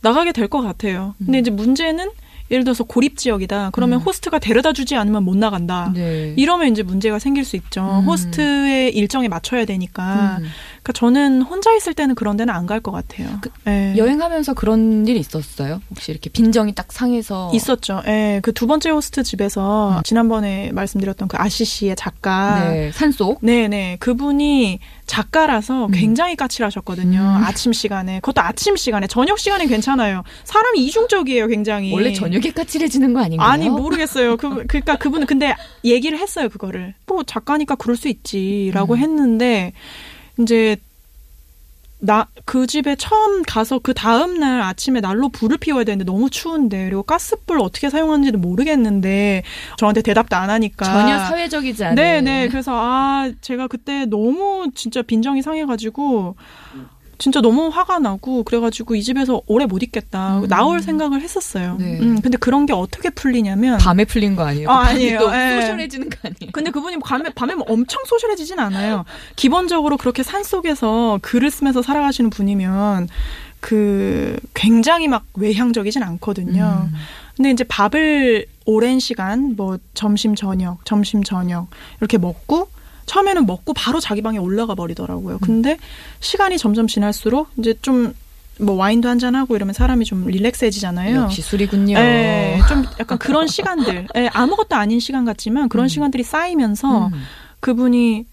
나가게 0.00 0.32
될 0.32 0.48
것 0.48 0.62
같아요. 0.62 1.14
근데 1.18 1.38
음. 1.38 1.40
이제 1.40 1.50
문제는 1.50 2.10
예를 2.50 2.64
들어서 2.64 2.84
고립 2.84 3.16
지역이다. 3.16 3.70
그러면 3.72 4.00
음. 4.00 4.02
호스트가 4.02 4.38
데려다 4.38 4.72
주지 4.72 4.94
않으면 4.96 5.24
못 5.24 5.36
나간다. 5.36 5.92
네. 5.94 6.34
이러면 6.36 6.68
이제 6.72 6.82
문제가 6.82 7.18
생길 7.18 7.44
수 7.44 7.56
있죠. 7.56 7.80
음. 7.82 8.06
호스트의 8.06 8.94
일정에 8.94 9.28
맞춰야 9.28 9.64
되니까. 9.64 10.38
음. 10.40 10.46
그러니까 10.82 10.92
저는 10.94 11.42
혼자 11.42 11.72
있을 11.74 11.94
때는 11.94 12.14
그런 12.14 12.36
데는 12.36 12.52
안 12.54 12.66
갈 12.66 12.80
것 12.80 12.90
같아요. 12.90 13.28
그 13.40 13.50
예. 13.68 13.94
여행하면서 13.96 14.54
그런 14.54 15.06
일 15.06 15.16
있었어요? 15.16 15.80
혹시 15.90 16.10
이렇게 16.10 16.30
빈정이 16.30 16.74
딱 16.74 16.92
상해서 16.92 17.50
있었죠. 17.54 18.02
예. 18.06 18.40
그 18.42 18.52
두 18.52 18.66
번째 18.66 18.90
호스트 18.90 19.22
집에서 19.22 19.96
음. 19.98 20.02
지난번에 20.04 20.70
말씀드렸던 20.72 21.28
그 21.28 21.36
아시시의 21.38 21.96
작가. 21.96 22.70
네, 22.70 22.90
산속 22.92 23.38
네 23.42 23.66
네. 23.68 23.96
그분이 24.00 24.78
작가라서 25.06 25.86
음. 25.86 25.90
굉장히 25.92 26.36
까칠하셨거든요. 26.36 27.18
음. 27.18 27.44
아침 27.44 27.72
시간에. 27.72 28.20
그것도 28.20 28.40
아침 28.40 28.76
시간에. 28.76 29.06
저녁 29.06 29.38
시간엔 29.38 29.68
괜찮아요. 29.68 30.22
사람이 30.44 30.78
이중적이에요, 30.86 31.48
굉장히. 31.48 31.92
원래 31.92 32.12
저녁에 32.32 32.52
까칠해지는 32.52 33.12
거 33.12 33.20
아닌가요? 33.20 33.48
아니 33.48 33.68
모르겠어요. 33.68 34.36
그 34.36 34.66
그러니까 34.66 34.96
그분은 34.96 35.26
근데 35.26 35.54
얘기를 35.84 36.18
했어요 36.18 36.48
그거를. 36.48 36.94
뭐 37.06 37.22
작가니까 37.22 37.74
그럴 37.74 37.96
수 37.96 38.08
있지라고 38.08 38.94
음. 38.94 38.98
했는데 38.98 39.72
이제 40.38 40.76
나 41.98 42.26
그 42.44 42.66
집에 42.66 42.96
처음 42.96 43.42
가서 43.42 43.78
그 43.78 43.94
다음 43.94 44.38
날 44.38 44.60
아침에 44.60 45.00
난로 45.00 45.28
불을 45.28 45.58
피워야 45.58 45.84
되는데 45.84 46.04
너무 46.04 46.28
추운데 46.28 46.84
그리고 46.86 47.02
가스불 47.02 47.60
어떻게 47.60 47.88
사용하는지도 47.88 48.38
모르겠는데 48.38 49.42
저한테 49.78 50.02
대답도 50.02 50.36
안 50.36 50.50
하니까 50.50 50.84
전혀 50.84 51.18
사회적이지 51.18 51.84
않은 51.84 51.94
네네. 51.94 52.48
그래서 52.48 52.72
아 52.74 53.30
제가 53.40 53.68
그때 53.68 54.06
너무 54.06 54.70
진짜 54.74 55.02
빈정이 55.02 55.42
상해가지고 55.42 56.34
진짜 57.22 57.40
너무 57.40 57.68
화가 57.68 58.00
나고 58.00 58.42
그래가지고 58.42 58.96
이 58.96 59.02
집에서 59.04 59.42
오래 59.46 59.64
못 59.64 59.84
있겠다 59.84 60.40
음. 60.40 60.48
나올 60.48 60.82
생각을 60.82 61.20
했었어요. 61.20 61.76
네. 61.78 62.00
음, 62.00 62.20
근데 62.20 62.36
그런 62.36 62.66
게 62.66 62.72
어떻게 62.72 63.10
풀리냐면 63.10 63.78
밤에 63.78 64.04
풀린 64.04 64.34
거 64.34 64.42
아니에요? 64.42 64.68
아, 64.68 64.86
아니에요. 64.86 65.20
또 65.20 65.32
예. 65.32 65.60
소셜해지는 65.60 66.10
거 66.10 66.16
아니에요? 66.24 66.50
근데 66.52 66.72
그분이 66.72 66.98
밤에 66.98 67.30
밤에 67.30 67.54
뭐 67.54 67.64
엄청 67.68 68.02
소셜해지진 68.06 68.58
않아요. 68.58 69.04
기본적으로 69.36 69.98
그렇게 69.98 70.24
산 70.24 70.42
속에서 70.42 71.20
글을 71.22 71.52
쓰면서 71.52 71.80
살아가시는 71.80 72.28
분이면 72.30 73.06
그 73.60 74.36
굉장히 74.54 75.06
막 75.06 75.24
외향적이진 75.34 76.02
않거든요. 76.02 76.88
음. 76.90 76.96
근데 77.36 77.52
이제 77.52 77.62
밥을 77.62 78.46
오랜 78.66 78.98
시간 78.98 79.54
뭐 79.54 79.78
점심 79.94 80.34
저녁 80.34 80.84
점심 80.84 81.22
저녁 81.22 81.68
이렇게 82.00 82.18
먹고 82.18 82.68
처음에는 83.12 83.44
먹고 83.46 83.74
바로 83.74 84.00
자기 84.00 84.22
방에 84.22 84.38
올라가 84.38 84.74
버리더라고요. 84.74 85.38
근데 85.42 85.76
시간이 86.20 86.56
점점 86.56 86.86
지날수록 86.86 87.48
이제 87.58 87.74
좀 87.82 88.14
뭐 88.62 88.74
와인도 88.76 89.08
한잔 89.08 89.34
하고 89.34 89.56
이러면 89.56 89.72
사람이 89.74 90.04
좀 90.04 90.26
릴렉스해지잖아요. 90.26 91.22
역시 91.22 91.42
술이군요. 91.42 91.98
예, 91.98 92.60
좀 92.68 92.84
약간 93.00 93.18
그런 93.18 93.46
시간들, 93.46 94.08
예, 94.16 94.28
아무것도 94.32 94.76
아닌 94.76 95.00
시간 95.00 95.24
같지만 95.24 95.68
그런 95.68 95.86
음. 95.86 95.88
시간들이 95.88 96.22
쌓이면서 96.22 97.08
음. 97.08 97.22
그분이 97.60 98.26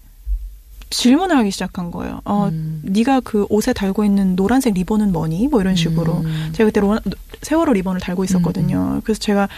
질문을 0.90 1.36
하기 1.38 1.50
시작한 1.50 1.90
거예요. 1.90 2.20
어, 2.24 2.48
음. 2.48 2.82
네가 2.82 3.20
그 3.20 3.46
옷에 3.48 3.72
달고 3.72 4.04
있는 4.04 4.36
노란색 4.36 4.74
리본은 4.74 5.12
뭐니? 5.12 5.48
뭐 5.48 5.60
이런 5.60 5.76
식으로. 5.76 6.18
음. 6.18 6.50
제가 6.52 6.68
그때 6.68 6.80
로, 6.80 6.98
세월호 7.42 7.72
리본을 7.72 8.00
달고 8.00 8.24
있었거든요. 8.24 9.00
그래서 9.04 9.20
제가 9.20 9.48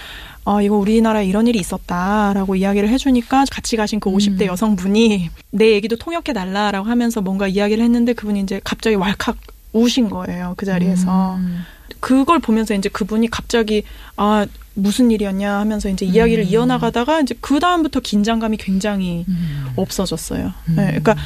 아 0.44 0.60
이거 0.60 0.76
우리나라에 0.76 1.24
이런 1.24 1.46
일이 1.46 1.58
있었다라고 1.58 2.56
이야기를 2.56 2.88
해주니까 2.88 3.44
같이 3.50 3.76
가신 3.76 4.00
그 4.00 4.10
50대 4.10 4.42
음. 4.42 4.46
여성분이 4.46 5.30
내 5.50 5.72
얘기도 5.72 5.96
통역해 5.96 6.32
달라라고 6.32 6.88
하면서 6.88 7.20
뭔가 7.20 7.46
이야기를 7.46 7.82
했는데 7.82 8.12
그분이 8.12 8.40
이제 8.40 8.60
갑자기 8.64 8.96
왈칵 8.96 9.36
우신 9.72 10.10
거예요 10.10 10.54
그 10.56 10.66
자리에서 10.66 11.36
음. 11.36 11.62
그걸 12.00 12.40
보면서 12.40 12.74
이제 12.74 12.88
그분이 12.88 13.30
갑자기 13.30 13.84
아 14.16 14.44
무슨 14.74 15.10
일이었냐 15.10 15.58
하면서 15.58 15.88
이제 15.88 16.06
이야기를 16.06 16.44
음. 16.44 16.48
이어나가다가 16.48 17.20
이제 17.20 17.34
그 17.40 17.60
다음부터 17.60 18.00
긴장감이 18.00 18.56
굉장히 18.56 19.24
음. 19.28 19.66
없어졌어요. 19.76 20.52
음. 20.68 20.76
네, 20.76 20.86
그러니까 20.86 21.16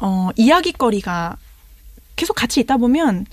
어 0.00 0.30
이야기거리가 0.36 1.36
계속 2.16 2.34
같이 2.34 2.60
있다 2.60 2.76
보면 2.76 3.26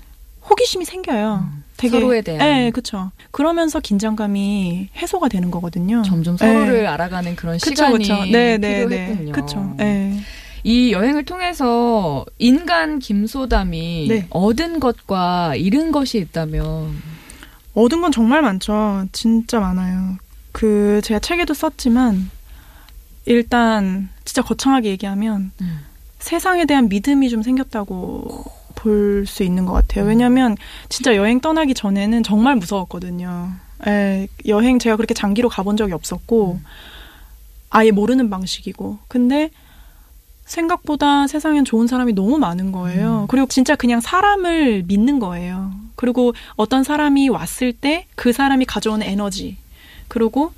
호기심이 0.48 0.84
생겨요. 0.84 1.48
되게 1.76 1.96
음. 1.96 2.00
서로에 2.00 2.22
대한. 2.22 2.38
네, 2.38 2.70
그렇죠. 2.70 3.10
그러면서 3.30 3.80
긴장감이 3.80 4.88
해소가 4.96 5.28
되는 5.28 5.50
거거든요. 5.50 6.02
점점 6.02 6.36
네. 6.36 6.46
서로를 6.46 6.86
알아가는 6.86 7.36
그런 7.36 7.58
그쵸, 7.58 7.70
시간이 7.70 7.98
그쵸. 7.98 8.14
네, 8.24 8.58
네, 8.58 8.86
네. 8.86 9.16
필요했군요. 9.16 9.74
네. 9.76 10.20
이 10.64 10.92
여행을 10.92 11.24
통해서 11.24 12.24
인간 12.38 12.98
김소담이 12.98 14.06
네. 14.08 14.26
얻은 14.30 14.80
것과 14.80 15.54
잃은 15.54 15.92
것이 15.92 16.18
있다면 16.18 17.15
얻은 17.76 18.00
건 18.00 18.10
정말 18.10 18.42
많죠. 18.42 19.06
진짜 19.12 19.60
많아요. 19.60 20.16
그 20.52 21.00
제가 21.04 21.20
책에도 21.20 21.54
썼지만 21.54 22.30
일단 23.26 24.08
진짜 24.24 24.42
거창하게 24.42 24.88
얘기하면 24.90 25.52
음. 25.60 25.80
세상에 26.18 26.64
대한 26.64 26.88
믿음이 26.88 27.28
좀 27.28 27.42
생겼다고 27.42 28.44
볼 28.74 29.26
수 29.26 29.42
있는 29.42 29.66
것 29.66 29.72
같아요. 29.72 30.04
왜냐하면 30.04 30.56
진짜 30.88 31.16
여행 31.16 31.40
떠나기 31.40 31.74
전에는 31.74 32.22
정말 32.22 32.56
무서웠거든요. 32.56 33.50
에, 33.86 34.28
여행 34.46 34.78
제가 34.78 34.96
그렇게 34.96 35.12
장기로 35.14 35.48
가본 35.48 35.76
적이 35.76 35.92
없었고 35.92 36.60
아예 37.70 37.90
모르는 37.90 38.30
방식이고 38.30 38.98
근데 39.08 39.50
생각보다 40.44 41.26
세상엔 41.26 41.64
좋은 41.64 41.86
사람이 41.88 42.12
너무 42.12 42.38
많은 42.38 42.70
거예요. 42.72 43.22
음. 43.22 43.26
그리고 43.26 43.46
진짜 43.48 43.74
그냥 43.74 44.00
사람을 44.00 44.84
믿는 44.86 45.18
거예요. 45.18 45.72
그리고 45.96 46.34
어떤 46.56 46.84
사람이 46.84 47.28
왔을 47.28 47.72
때 47.72 48.06
그 48.14 48.32
사람이 48.32 48.64
가져오는 48.66 49.06
에너지 49.06 49.56
그리고 50.08 50.52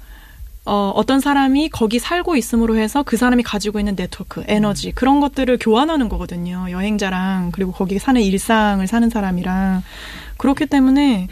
어, 0.64 0.92
어떤 0.94 1.20
사람이 1.20 1.70
거기 1.70 1.98
살고 1.98 2.36
있음으로 2.36 2.76
해서 2.76 3.02
그 3.02 3.16
사람이 3.16 3.42
가지고 3.42 3.78
있는 3.78 3.96
네트워크, 3.96 4.44
에너지, 4.46 4.92
그런 4.92 5.18
것들을 5.20 5.56
교환하는 5.58 6.10
거거든요. 6.10 6.66
여행자랑, 6.70 7.52
그리고 7.52 7.72
거기 7.72 7.98
사는 7.98 8.20
일상을 8.20 8.86
사는 8.86 9.08
사람이랑. 9.08 9.82
그렇기 10.36 10.66
때문에, 10.66 11.28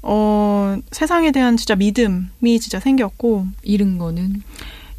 어, 0.00 0.78
세상에 0.90 1.32
대한 1.32 1.58
진짜 1.58 1.74
믿음이 1.74 2.60
진짜 2.60 2.80
생겼고, 2.80 3.46
잃은 3.62 3.98
거는 3.98 4.42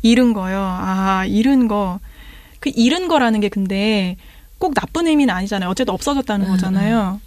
잃은 0.04 0.34
거요. 0.34 0.60
아, 0.62 1.26
잃은 1.28 1.68
거. 1.68 2.00
그 2.60 2.70
잃은 2.76 3.08
거라는 3.08 3.40
게 3.40 3.50
근데 3.50 4.18
꼭 4.60 4.76
나쁜 4.76 5.08
의미는 5.08 5.34
아니잖아요. 5.34 5.68
어쨌든 5.68 5.96
없어졌다는 5.96 6.46
음, 6.46 6.52
거잖아요. 6.52 7.20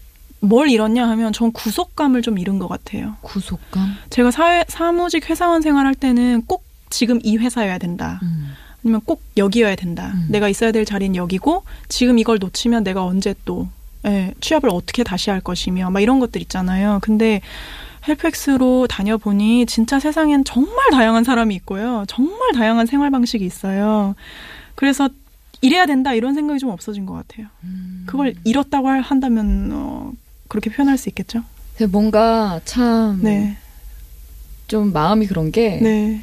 뭘 0.43 0.69
잃었냐 0.71 1.09
하면 1.09 1.33
전 1.33 1.53
구속감을 1.53 2.21
좀 2.23 2.39
잃은 2.39 2.59
것 2.59 2.67
같아요. 2.69 3.17
구속감. 3.23 3.95
제가 4.11 4.31
사회, 4.33 4.65
사무직 4.69 5.31
회사원 5.31 5.63
생활할 5.63 5.95
때는 5.95 6.43
꼭 6.47 6.65
지금 6.91 7.21
이 7.23 7.37
회사여야 7.37 7.79
된다. 7.79 8.19
음. 8.25 8.49
아니면 8.85 9.01
꼭 9.05 9.23
여기여야 9.37 9.77
된다. 9.77 10.11
음. 10.15 10.27
내가 10.31 10.49
있어야 10.49 10.73
될 10.73 10.85
자리는 10.85 11.15
여기고 11.15 11.63
지금 11.89 12.19
이걸 12.19 12.39
놓치면 12.41 12.83
내가 12.83 13.05
언제 13.05 13.35
또 13.45 13.69
예, 14.05 14.35
취업을 14.41 14.69
어떻게 14.71 15.05
다시 15.05 15.31
할 15.31 15.41
것이며 15.41 15.91
막 15.91 16.01
이런 16.01 16.19
것들 16.19 16.41
있잖아요. 16.43 16.99
근데 17.03 17.41
헬프엑스로 18.09 18.89
다녀보니 18.89 19.67
진짜 19.67 20.01
세상엔 20.01 20.43
정말 20.45 20.91
다양한 20.91 21.23
사람이 21.23 21.55
있고요. 21.57 22.05
정말 22.09 22.53
다양한 22.53 22.87
생활 22.87 23.11
방식이 23.13 23.45
있어요. 23.45 24.17
그래서 24.75 25.09
이래야 25.61 25.87
된다 25.87 26.13
이런 26.15 26.35
생각이 26.35 26.59
좀 26.59 26.71
없어진 26.71 27.07
것 27.07 27.15
같아요. 27.15 27.47
음. 27.63 28.03
그걸 28.07 28.35
잃었다고 28.43 28.89
할- 28.89 29.01
한다면 29.03 29.71
어, 29.73 30.13
그렇게 30.53 30.69
표현할 30.69 30.99
수 30.99 31.09
있겠죠. 31.09 31.43
뭔가 31.89 32.61
참좀 32.67 33.23
네, 33.23 33.57
마음이 34.93 35.27
그런 35.27 35.51
게 35.51 35.81
네, 35.81 36.21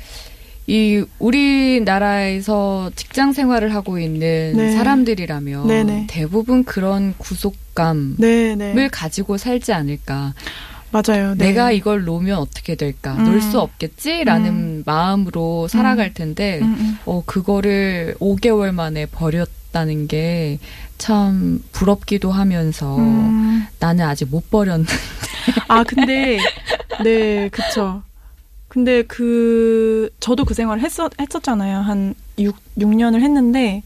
이 0.68 1.04
우리나라에서 1.18 2.92
직장 2.96 3.34
생활을 3.34 3.74
하고 3.74 3.98
있는 3.98 4.54
네. 4.56 4.72
사람들이라면 4.74 5.68
네네. 5.68 6.06
대부분 6.08 6.64
그런 6.64 7.16
구속감을 7.18 8.18
네, 8.20 8.56
네, 8.56 8.88
가지고 8.90 9.38
살지 9.38 9.74
않을까. 9.74 10.36
맞아요. 10.92 11.36
네. 11.36 11.48
내가 11.50 11.72
이걸 11.72 12.04
놓으면 12.04 12.38
어떻게 12.38 12.76
될까? 12.76 13.14
음. 13.16 13.26
놓을 13.26 13.42
수 13.42 13.60
없겠지라는 13.60 14.84
마음으로 14.86 15.68
살아갈 15.68 16.14
텐데 16.14 16.60
음, 16.62 16.76
음. 16.80 16.98
어 17.06 17.24
그거를 17.26 18.16
5개월 18.20 18.72
만에 18.74 19.06
버렸다는 19.06 20.08
게 20.08 20.60
참 21.00 21.64
부럽기도 21.72 22.30
하면서 22.30 22.98
음. 22.98 23.66
나는 23.80 24.06
아직 24.06 24.30
못 24.30 24.52
버렸는데 24.52 24.94
아, 25.70 25.84
근데, 25.84 26.38
네, 27.04 27.50
그쵸. 27.50 28.04
근데 28.68 29.02
그, 29.04 30.10
저도 30.20 30.46
그 30.46 30.54
생활을 30.54 30.84
했었, 30.84 31.12
했었잖아요. 31.20 31.78
한 31.80 32.14
6, 32.38 32.56
6년을 32.78 33.22
했는데, 33.22 33.82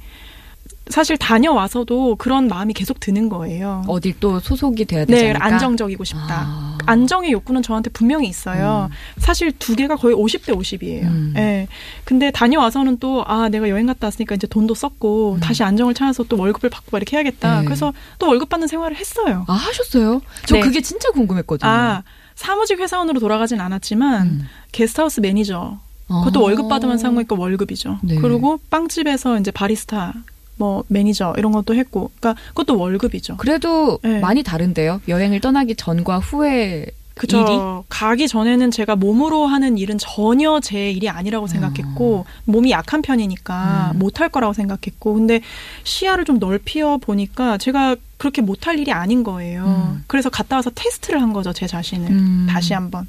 사실 0.89 1.17
다녀와서도 1.17 2.17
그런 2.17 2.47
마음이 2.47 2.73
계속 2.73 2.99
드는 2.99 3.29
거예요. 3.29 3.83
어디 3.87 4.13
또 4.19 4.39
소속이 4.39 4.85
돼야 4.85 5.05
되지 5.05 5.23
네? 5.23 5.33
안정적이고 5.33 6.03
싶다. 6.03 6.43
아. 6.45 6.77
안정의 6.85 7.31
욕구는 7.31 7.61
저한테 7.61 7.89
분명히 7.89 8.27
있어요. 8.27 8.89
사실 9.17 9.53
두 9.57 9.75
개가 9.75 9.95
거의 9.95 10.13
50대 10.15 10.53
50이에요. 10.55 11.03
음. 11.03 11.33
예. 11.37 11.67
근데 12.03 12.31
다녀와서는 12.31 12.97
또, 12.99 13.23
아, 13.25 13.47
내가 13.47 13.69
여행 13.69 13.85
갔다 13.85 14.07
왔으니까 14.07 14.35
이제 14.35 14.45
돈도 14.47 14.75
썼고, 14.75 15.35
음. 15.35 15.39
다시 15.39 15.63
안정을 15.63 15.93
찾아서 15.93 16.23
또 16.23 16.37
월급을 16.37 16.69
받고 16.69 16.89
막 16.91 16.97
이렇게 16.97 17.15
해야겠다. 17.15 17.59
네. 17.61 17.65
그래서 17.65 17.93
또 18.19 18.27
월급 18.27 18.49
받는 18.49 18.67
생활을 18.67 18.97
했어요. 18.97 19.45
아, 19.47 19.53
하셨어요? 19.53 20.21
저 20.45 20.55
네. 20.55 20.61
그게 20.61 20.81
진짜 20.81 21.09
궁금했거든요. 21.11 21.69
아, 21.71 22.03
사무직 22.35 22.79
회사원으로 22.79 23.21
돌아가진 23.21 23.61
않았지만, 23.61 24.27
음. 24.27 24.47
게스트하우스 24.73 25.21
매니저. 25.21 25.77
그것도 26.07 26.41
아. 26.41 26.43
월급 26.43 26.67
받으면서 26.67 27.07
한 27.07 27.15
거니까 27.15 27.35
월급이죠. 27.37 27.99
네. 28.03 28.15
그리고 28.15 28.59
빵집에서 28.69 29.39
이제 29.39 29.51
바리스타, 29.51 30.13
뭐, 30.57 30.83
매니저, 30.87 31.35
이런 31.37 31.51
것도 31.51 31.75
했고, 31.75 32.11
그러니까 32.19 32.41
그것도 32.49 32.77
월급이죠. 32.77 33.37
그래도 33.37 33.99
네. 34.03 34.19
많이 34.19 34.43
다른데요? 34.43 35.01
여행을 35.07 35.41
떠나기 35.41 35.75
전과 35.75 36.19
후에 36.19 36.87
그죠. 37.15 37.41
일이? 37.41 37.49
가기 37.89 38.27
전에는 38.27 38.71
제가 38.71 38.95
몸으로 38.95 39.45
하는 39.45 39.77
일은 39.77 39.97
전혀 39.99 40.59
제 40.59 40.89
일이 40.91 41.09
아니라고 41.09 41.45
생각했고 41.47 42.25
몸이 42.45 42.71
약한 42.71 43.01
편이니까 43.01 43.91
음. 43.93 43.99
못할 43.99 44.29
거라고 44.29 44.53
생각했고 44.53 45.13
근데 45.13 45.41
시야를 45.83 46.25
좀 46.25 46.39
넓혀 46.39 46.97
보니까 46.97 47.57
제가 47.59 47.95
그렇게 48.17 48.41
못할 48.41 48.79
일이 48.79 48.91
아닌 48.91 49.23
거예요. 49.23 49.63
음. 49.65 50.03
그래서 50.07 50.29
갔다 50.29 50.55
와서 50.55 50.71
테스트를 50.73 51.21
한 51.21 51.33
거죠 51.33 51.53
제 51.53 51.67
자신을 51.67 52.09
음. 52.09 52.47
다시 52.49 52.73
한번 52.73 53.07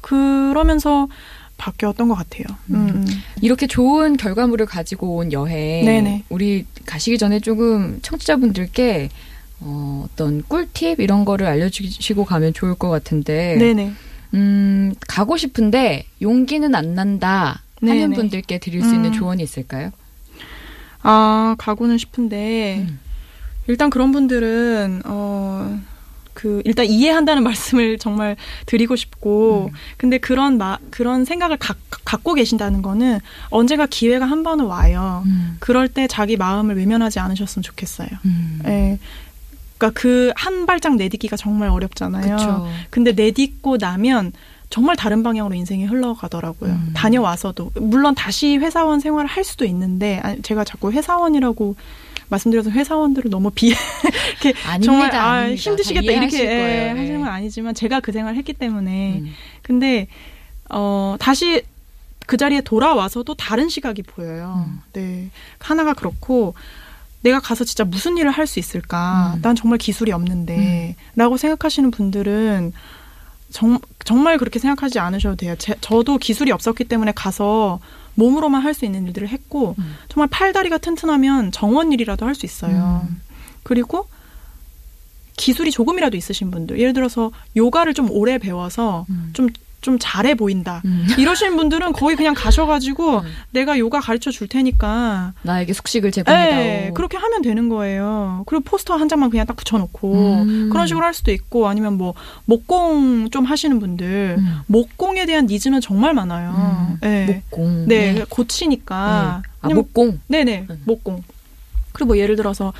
그러면서 0.00 1.08
바뀌었던 1.56 2.08
것 2.08 2.14
같아요. 2.14 2.44
음. 2.70 2.88
음. 2.88 3.06
이렇게 3.40 3.66
좋은 3.66 4.16
결과물을 4.16 4.66
가지고 4.66 5.16
온 5.16 5.32
여행 5.32 5.84
네네. 5.84 6.24
우리 6.28 6.66
가시기 6.86 7.18
전에 7.18 7.40
조금 7.40 7.98
청취자분들께 8.02 9.08
어, 9.60 10.06
어떤 10.06 10.42
꿀팁 10.42 11.00
이런 11.00 11.24
거를 11.24 11.46
알려주시고 11.46 12.24
가면 12.24 12.52
좋을 12.54 12.74
것 12.74 12.90
같은데 12.90 13.56
네네. 13.56 13.92
음, 14.34 14.94
가고 15.06 15.36
싶은데 15.36 16.06
용기는 16.20 16.74
안 16.74 16.94
난다 16.94 17.62
하는 17.80 17.96
네네. 17.96 18.16
분들께 18.16 18.58
드릴 18.58 18.82
수 18.82 18.94
있는 18.94 19.10
음. 19.10 19.12
조언이 19.12 19.42
있을까요? 19.42 19.90
아 21.02 21.54
가고는 21.58 21.98
싶은데 21.98 22.78
음. 22.88 22.98
일단 23.66 23.90
그런 23.90 24.12
분들은 24.12 25.02
어. 25.04 25.80
그 26.34 26.60
일단 26.64 26.84
이해한다는 26.86 27.42
말씀을 27.44 27.98
정말 27.98 28.36
드리고 28.66 28.96
싶고 28.96 29.70
음. 29.72 29.76
근데 29.96 30.18
그런 30.18 30.58
마, 30.58 30.78
그런 30.90 31.24
생각을 31.24 31.56
가, 31.56 31.74
갖고 32.04 32.34
계신다는 32.34 32.82
거는 32.82 33.20
언젠가 33.48 33.86
기회가 33.86 34.26
한 34.26 34.42
번은 34.42 34.66
와요. 34.66 35.22
음. 35.26 35.56
그럴 35.60 35.88
때 35.88 36.06
자기 36.06 36.36
마음을 36.36 36.76
외면하지 36.76 37.20
않으셨으면 37.20 37.62
좋겠어요. 37.62 38.08
음. 38.26 38.60
예. 38.66 38.98
그러니까 39.78 40.00
그 40.00 40.32
한 40.36 40.66
발짝 40.66 40.96
내딛기가 40.96 41.36
정말 41.36 41.68
어렵잖아요. 41.68 42.36
그쵸. 42.36 42.68
근데 42.90 43.12
내딛고 43.12 43.76
나면 43.78 44.32
정말 44.70 44.96
다른 44.96 45.22
방향으로 45.22 45.54
인생이 45.54 45.84
흘러가더라고요. 45.84 46.72
음. 46.72 46.90
다녀와서도 46.94 47.72
물론 47.76 48.14
다시 48.14 48.56
회사원 48.56 49.00
생활을 49.00 49.28
할 49.28 49.44
수도 49.44 49.64
있는데 49.64 50.20
제가 50.42 50.64
자꾸 50.64 50.90
회사원이라고 50.90 51.76
말씀드려서 52.34 52.70
회사원들을 52.70 53.30
너무 53.30 53.50
비 53.50 53.68
이렇게 53.68 54.58
아닙니다. 54.66 54.80
정말 54.82 55.14
아, 55.14 55.30
아닙니다. 55.30 55.62
힘드시겠다 55.62 56.06
다 56.06 56.12
이렇게 56.12 56.40
예. 56.40 56.46
네. 56.46 56.88
하시는 56.90 57.20
건 57.20 57.28
아니지만 57.28 57.74
제가 57.74 58.00
그 58.00 58.12
생활을 58.12 58.36
했기 58.36 58.52
때문에 58.52 59.20
음. 59.20 59.32
근데 59.62 60.08
어 60.70 61.16
다시 61.18 61.62
그 62.26 62.36
자리에 62.36 62.62
돌아와서도 62.62 63.34
다른 63.34 63.68
시각이 63.68 64.02
보여요. 64.02 64.64
음. 64.66 64.80
네 64.92 65.30
하나가 65.58 65.92
그렇고 65.94 66.54
내가 67.22 67.40
가서 67.40 67.64
진짜 67.64 67.84
무슨 67.84 68.18
일을 68.18 68.30
할 68.30 68.46
수 68.46 68.58
있을까? 68.58 69.32
음. 69.36 69.42
난 69.42 69.54
정말 69.56 69.78
기술이 69.78 70.12
없는데.라고 70.12 71.36
생각하시는 71.38 71.90
분들은 71.90 72.72
정, 73.50 73.78
정말 74.04 74.36
그렇게 74.36 74.58
생각하지 74.58 74.98
않으셔도 74.98 75.36
돼요. 75.36 75.54
제, 75.58 75.74
저도 75.80 76.18
기술이 76.18 76.50
없었기 76.52 76.84
때문에 76.84 77.12
가서 77.14 77.78
몸으로만 78.16 78.62
할 78.62 78.74
수 78.74 78.84
있는 78.84 79.06
일들을 79.06 79.28
했고 79.28 79.74
음. 79.78 79.96
정말 80.08 80.28
팔다리가 80.28 80.78
튼튼하면 80.78 81.52
정원 81.52 81.92
일이라도 81.92 82.26
할 82.26 82.34
수 82.34 82.46
있어요. 82.46 83.02
음. 83.08 83.20
그리고 83.62 84.08
기술이 85.36 85.70
조금이라도 85.70 86.16
있으신 86.16 86.50
분들, 86.50 86.78
예를 86.78 86.92
들어서 86.92 87.32
요가를 87.56 87.94
좀 87.94 88.10
오래 88.10 88.38
배워서 88.38 89.04
음. 89.10 89.30
좀, 89.32 89.48
좀 89.84 89.98
잘해 90.00 90.34
보인다. 90.34 90.80
음. 90.86 91.06
이러시는 91.18 91.56
분들은 91.56 91.92
거기 91.92 92.16
그냥 92.16 92.34
가셔가지고 92.34 93.18
음. 93.18 93.24
내가 93.50 93.78
요가 93.78 94.00
가르쳐 94.00 94.30
줄 94.30 94.48
테니까 94.48 95.34
나에게 95.42 95.74
숙식을 95.74 96.10
제공해다오. 96.10 96.54
네, 96.56 96.90
그렇게 96.94 97.18
하면 97.18 97.42
되는 97.42 97.68
거예요. 97.68 98.42
그리고 98.46 98.64
포스터 98.64 98.96
한 98.96 99.08
장만 99.08 99.30
그냥 99.30 99.46
딱 99.46 99.56
붙여놓고 99.56 100.14
음. 100.14 100.70
그런 100.72 100.86
식으로 100.86 101.04
할 101.04 101.12
수도 101.12 101.30
있고 101.30 101.68
아니면 101.68 101.98
뭐 101.98 102.14
목공 102.46 103.28
좀 103.30 103.44
하시는 103.44 103.78
분들 103.78 104.36
음. 104.38 104.60
목공에 104.66 105.26
대한 105.26 105.46
니즈는 105.46 105.82
정말 105.82 106.14
많아요. 106.14 106.54
음. 106.56 106.98
네. 107.00 107.26
목공. 107.50 107.86
네, 107.86 108.24
고치니까. 108.28 108.96
아, 108.96 109.42
그냥 109.60 109.76
목공. 109.76 110.20
네네, 110.28 110.66
음. 110.70 110.82
목공. 110.86 111.22
그리고 111.92 112.08
뭐 112.08 112.18
예를 112.18 112.36
들어서 112.36 112.72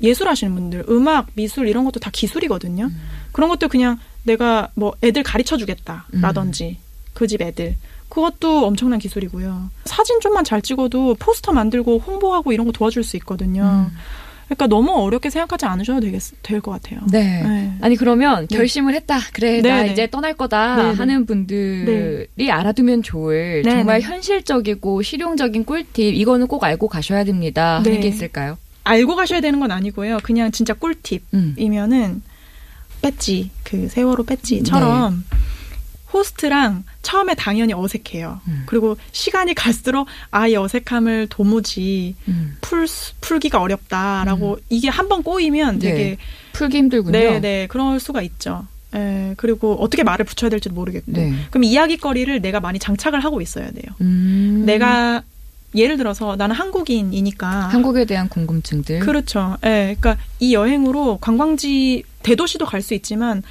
예술 0.00 0.28
하시는 0.28 0.54
분들, 0.54 0.84
음악, 0.88 1.28
미술 1.34 1.68
이런 1.68 1.84
것도 1.84 2.00
다 2.00 2.10
기술이거든요. 2.12 2.84
음. 2.84 3.00
그런 3.32 3.48
것도 3.48 3.68
그냥 3.68 3.98
내가 4.24 4.68
뭐 4.74 4.94
애들 5.02 5.22
가르쳐 5.22 5.56
주겠다. 5.56 6.06
음. 6.14 6.20
라든지 6.20 6.78
그집 7.14 7.42
애들. 7.42 7.76
그것도 8.08 8.66
엄청난 8.66 8.98
기술이고요. 8.98 9.70
사진 9.86 10.20
좀만 10.20 10.44
잘 10.44 10.60
찍어도 10.60 11.16
포스터 11.18 11.52
만들고 11.52 11.98
홍보하고 11.98 12.52
이런 12.52 12.66
거 12.66 12.72
도와줄 12.72 13.04
수 13.04 13.16
있거든요. 13.16 13.88
음. 13.88 13.96
그러니까 14.46 14.66
너무 14.66 14.92
어렵게 14.92 15.30
생각하지 15.30 15.64
않으셔도 15.64 16.00
되겠, 16.00 16.20
될것 16.42 16.82
같아요. 16.82 17.00
네. 17.10 17.42
네. 17.42 17.72
아니 17.80 17.96
그러면 17.96 18.46
네. 18.48 18.56
결심을 18.56 18.94
했다. 18.94 19.18
그래 19.32 19.62
네, 19.62 19.68
나 19.70 19.82
네. 19.82 19.92
이제 19.92 20.06
떠날 20.10 20.34
거다 20.34 20.76
네, 20.76 20.82
네. 20.82 20.92
하는 20.92 21.24
분들이 21.24 22.50
알아두면 22.50 23.02
좋을 23.02 23.62
네, 23.64 23.70
정말 23.70 24.00
네. 24.00 24.06
현실적이고 24.06 25.00
실용적인 25.00 25.64
꿀팁 25.64 26.14
이거는 26.14 26.48
꼭 26.48 26.64
알고 26.64 26.88
가셔야 26.88 27.24
됩니다. 27.24 27.78
하는 27.78 27.92
네. 27.92 28.00
게 28.00 28.08
있을까요? 28.08 28.58
알고 28.84 29.16
가셔야 29.16 29.40
되는 29.40 29.58
건 29.58 29.70
아니고요. 29.70 30.18
그냥 30.22 30.50
진짜 30.52 30.74
꿀팁이면은 30.74 32.00
음. 32.02 32.22
배지, 33.02 33.50
그 33.64 33.88
세월호 33.88 34.24
배지처럼 34.24 35.24
호스트랑 36.12 36.84
처음에 37.00 37.34
당연히 37.34 37.72
어색해요. 37.72 38.40
음. 38.46 38.62
그리고 38.66 38.96
시간이 39.12 39.54
갈수록 39.54 40.06
아, 40.30 40.46
이 40.46 40.54
어색함을 40.56 41.28
도무지 41.30 42.14
음. 42.28 42.56
풀, 42.60 42.86
수- 42.86 43.14
풀기가 43.20 43.60
어렵다라고 43.60 44.58
이게 44.68 44.88
한 44.88 45.08
번 45.08 45.22
꼬이면 45.22 45.78
네. 45.78 45.90
되게 45.90 46.16
풀기 46.52 46.76
힘들군요. 46.78 47.12
네, 47.12 47.40
네, 47.40 47.66
그럴 47.66 47.98
수가 47.98 48.22
있죠. 48.22 48.66
예, 48.94 49.32
그리고 49.38 49.74
어떻게 49.80 50.02
말을 50.02 50.26
붙여야 50.26 50.50
될지도 50.50 50.74
모르겠고. 50.74 51.12
네. 51.12 51.32
그럼 51.50 51.64
이야기거리를 51.64 52.42
내가 52.42 52.60
많이 52.60 52.78
장착을 52.78 53.20
하고 53.24 53.40
있어야 53.40 53.70
돼요. 53.70 53.84
음. 54.02 54.64
내가 54.66 55.22
예를 55.74 55.96
들어서 55.96 56.36
나는 56.36 56.54
한국인이니까 56.54 57.48
한국에 57.68 58.04
대한 58.04 58.28
궁금증들. 58.28 59.00
그렇죠. 59.00 59.56
예. 59.64 59.96
그러니까 59.98 60.16
이 60.40 60.52
여행으로 60.54 61.18
관광지 61.20 62.02
대도시도 62.22 62.66
갈 62.66 62.82
수 62.82 62.94
있지만 62.94 63.42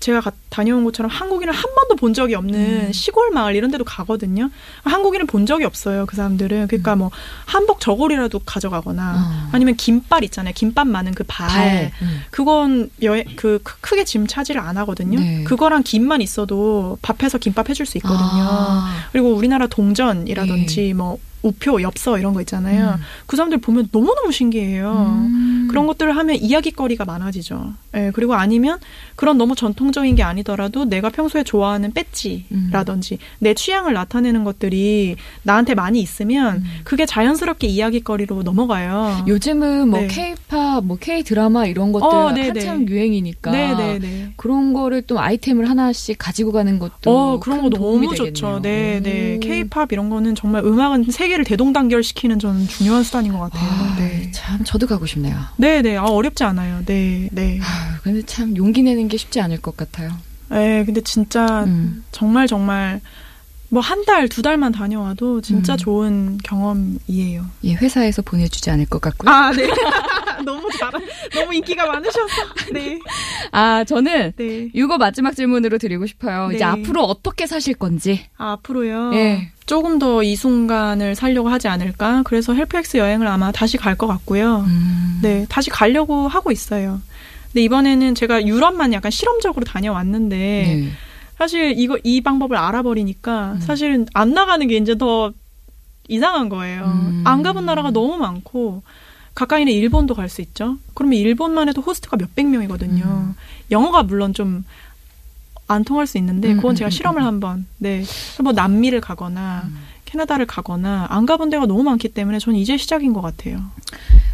제가 0.00 0.20
가- 0.20 0.30
다녀온 0.48 0.84
것처럼 0.84 1.10
한국인을 1.10 1.52
한 1.52 1.62
번도 1.74 1.96
본 1.96 2.14
적이 2.14 2.36
없는 2.36 2.86
음. 2.86 2.92
시골 2.92 3.32
마을 3.32 3.56
이런 3.56 3.68
데도 3.72 3.82
가거든요. 3.84 4.48
한국인을 4.84 5.26
본 5.26 5.44
적이 5.44 5.64
없어요. 5.64 6.06
그 6.06 6.14
사람들은. 6.14 6.68
그러니까 6.68 6.92
음. 6.94 6.98
뭐 7.00 7.10
한복 7.46 7.80
저고리라도 7.80 8.38
가져가거나 8.46 9.14
어. 9.16 9.48
아니면 9.50 9.74
김발 9.74 10.22
있잖아요. 10.22 10.54
김밥 10.54 10.86
많은 10.86 11.14
그 11.14 11.24
발. 11.26 11.48
발. 11.48 11.92
음. 12.02 12.20
그건 12.30 12.90
여행 13.02 13.24
그 13.34 13.58
크- 13.64 13.76
크게 13.80 14.04
짐 14.04 14.28
차지를 14.28 14.60
안 14.60 14.76
하거든요. 14.78 15.18
네. 15.18 15.42
그거랑 15.42 15.82
김만 15.82 16.20
있어도 16.22 16.96
밥해서 17.02 17.38
김밥 17.38 17.68
해줄 17.68 17.84
수 17.84 17.98
있거든요. 17.98 18.18
아. 18.22 18.94
그리고 19.10 19.34
우리나라 19.34 19.66
동전이라든지 19.66 20.94
뭐 20.94 21.18
우표, 21.42 21.82
엽서 21.82 22.18
이런 22.18 22.34
거 22.34 22.40
있잖아요. 22.40 22.96
음. 22.98 23.02
그 23.26 23.36
사람들 23.36 23.58
보면 23.58 23.88
너무너무 23.92 24.32
신기해요. 24.32 25.28
음. 25.28 25.68
그런 25.70 25.86
것들을 25.86 26.16
하면 26.16 26.36
이야기거리가 26.36 27.04
많아지죠. 27.04 27.72
예, 27.94 28.10
그리고 28.14 28.34
아니면 28.34 28.78
그런 29.16 29.38
너무 29.38 29.54
전통적인 29.54 30.14
게 30.14 30.22
아니더라도 30.22 30.84
내가 30.84 31.08
평소에 31.10 31.42
좋아하는 31.44 31.92
배지라든지 31.92 33.18
내 33.38 33.54
취향을 33.54 33.92
나타내는 33.92 34.44
것들이 34.44 35.16
나한테 35.42 35.74
많이 35.74 36.00
있으면 36.00 36.56
음. 36.56 36.64
그게 36.84 37.06
자연스럽게 37.06 37.66
이야기거리로 37.66 38.42
넘어가요. 38.42 39.24
요즘은 39.26 39.88
뭐 39.88 40.00
네. 40.00 40.06
K-팝, 40.08 40.84
뭐 40.84 40.96
K-드라마 40.98 41.66
이런 41.66 41.92
것들 41.92 42.06
어, 42.06 42.32
네네. 42.32 42.48
한참 42.48 42.88
유행이니까 42.88 43.50
네네네. 43.50 44.32
그런 44.36 44.72
거를 44.72 45.02
또 45.02 45.20
아이템을 45.20 45.68
하나씩 45.68 46.16
가지고 46.18 46.52
가는 46.52 46.78
것도 46.78 47.10
어, 47.10 47.40
그런 47.40 47.62
거 47.62 47.70
너무 47.70 48.14
좋죠. 48.14 48.60
네, 48.62 49.00
네. 49.02 49.36
오. 49.36 49.40
케이팝 49.40 49.92
이런 49.92 50.10
거는 50.10 50.34
정말 50.34 50.64
음악은 50.64 51.10
세 51.10 51.27
계를 51.28 51.44
대동단결시키는 51.44 52.38
저는 52.38 52.68
중요한 52.68 53.02
수단인 53.02 53.32
것 53.32 53.38
같아요. 53.38 53.70
아, 53.70 53.96
네. 53.98 54.30
참 54.32 54.64
저도 54.64 54.86
가고 54.86 55.06
싶네요. 55.06 55.36
네, 55.56 55.82
네. 55.82 55.96
아, 55.96 56.04
어렵지 56.04 56.44
않아요. 56.44 56.82
네, 56.84 57.28
네. 57.32 57.58
아, 57.62 57.98
근데 58.02 58.22
참 58.22 58.56
용기 58.56 58.82
내는 58.82 59.08
게 59.08 59.16
쉽지 59.16 59.40
않을 59.40 59.60
것 59.60 59.76
같아요. 59.76 60.10
예, 60.52 60.82
근데 60.84 61.00
진짜 61.02 61.64
음. 61.64 62.04
정말 62.10 62.46
정말 62.46 63.00
뭐 63.70 63.82
한 63.82 64.04
달, 64.06 64.28
두 64.28 64.40
달만 64.42 64.72
다녀와도 64.72 65.40
진짜 65.42 65.74
음. 65.74 65.76
좋은 65.76 66.38
경험이에요. 66.42 67.44
예, 67.64 67.74
회사에서 67.74 68.22
보내주지 68.22 68.70
않을 68.70 68.86
것 68.86 69.00
같고요. 69.00 69.30
아, 69.30 69.52
네. 69.52 69.68
너무 70.44 70.70
잘, 70.78 70.90
너무 71.34 71.52
인기가 71.54 71.86
많으셔서. 71.86 72.26
네. 72.72 72.98
아, 73.52 73.84
저는 73.84 74.32
네. 74.36 74.70
이거 74.72 74.96
마지막 74.96 75.34
질문으로 75.36 75.76
드리고 75.78 76.06
싶어요. 76.06 76.48
이제 76.50 76.58
네. 76.58 76.64
앞으로 76.64 77.02
어떻게 77.04 77.46
사실 77.46 77.74
건지. 77.74 78.24
아, 78.38 78.52
앞으로요. 78.52 79.12
예. 79.14 79.50
조금 79.66 79.98
더 79.98 80.22
이 80.22 80.34
순간을 80.34 81.14
살려고 81.14 81.50
하지 81.50 81.68
않을까. 81.68 82.22
그래서 82.24 82.54
HelpX 82.54 82.96
여행을 82.96 83.26
아마 83.26 83.52
다시 83.52 83.76
갈 83.76 83.96
것 83.96 84.06
같고요. 84.06 84.64
음. 84.66 85.18
네, 85.22 85.44
다시 85.50 85.68
가려고 85.68 86.26
하고 86.28 86.50
있어요. 86.52 87.02
근데 87.52 87.62
이번에는 87.64 88.14
제가 88.14 88.46
유럽만 88.46 88.92
약간 88.94 89.10
실험적으로 89.10 89.64
다녀왔는데 89.66 90.36
네. 90.36 90.88
사실 91.38 91.78
이거 91.78 91.96
이 92.02 92.20
방법을 92.20 92.56
알아버리니까 92.56 93.52
음. 93.52 93.60
사실은 93.60 94.06
안 94.12 94.34
나가는 94.34 94.66
게 94.66 94.76
이제 94.76 94.98
더 94.98 95.32
이상한 96.08 96.48
거예요. 96.48 96.84
음. 96.84 97.22
안 97.24 97.42
가본 97.42 97.64
나라가 97.66 97.90
너무 97.90 98.16
많고 98.16 98.82
가까이는 99.34 99.72
일본도 99.72 100.14
갈 100.14 100.28
수 100.28 100.40
있죠. 100.42 100.76
그러면 100.94 101.18
일본만 101.18 101.68
해도 101.68 101.80
호스트가 101.80 102.16
몇백 102.16 102.46
명이거든요. 102.48 103.04
음. 103.04 103.34
영어가 103.70 104.02
물론 104.02 104.34
좀 104.34 104.64
안 105.70 105.84
통할 105.84 106.06
수 106.06 106.16
있는데 106.16 106.52
음, 106.52 106.56
그건 106.56 106.72
음, 106.72 106.76
제가 106.76 106.88
음, 106.88 106.90
실험을 106.90 107.20
음. 107.20 107.26
한번 107.26 107.66
네. 107.76 108.02
뭐 108.42 108.52
남미를 108.52 109.02
가거나 109.02 109.64
음. 109.66 109.76
캐나다를 110.06 110.46
가거나 110.46 111.06
안 111.10 111.26
가본 111.26 111.50
데가 111.50 111.66
너무 111.66 111.82
많기 111.82 112.08
때문에 112.08 112.38
저는 112.38 112.58
이제 112.58 112.78
시작인 112.78 113.12
것 113.12 113.20
같아요. 113.20 113.60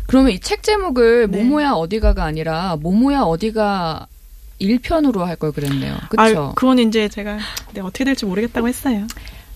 그러면 0.07 0.31
이 0.31 0.39
책 0.39 0.63
제목을 0.63 1.29
네. 1.29 1.43
모모야 1.43 1.73
어디가가 1.73 2.23
아니라 2.23 2.77
모모야 2.77 3.23
어디가 3.23 4.07
1편으로 4.61 5.19
할 5.21 5.37
걸 5.37 5.53
그랬네요. 5.53 5.95
아, 5.95 6.09
그렇죠? 6.09 6.53
그건 6.57 6.79
이제 6.79 7.09
제가 7.09 7.39
네, 7.73 7.81
어떻게 7.81 8.05
될지 8.05 8.25
모르겠다고 8.27 8.69
했어요. 8.69 9.07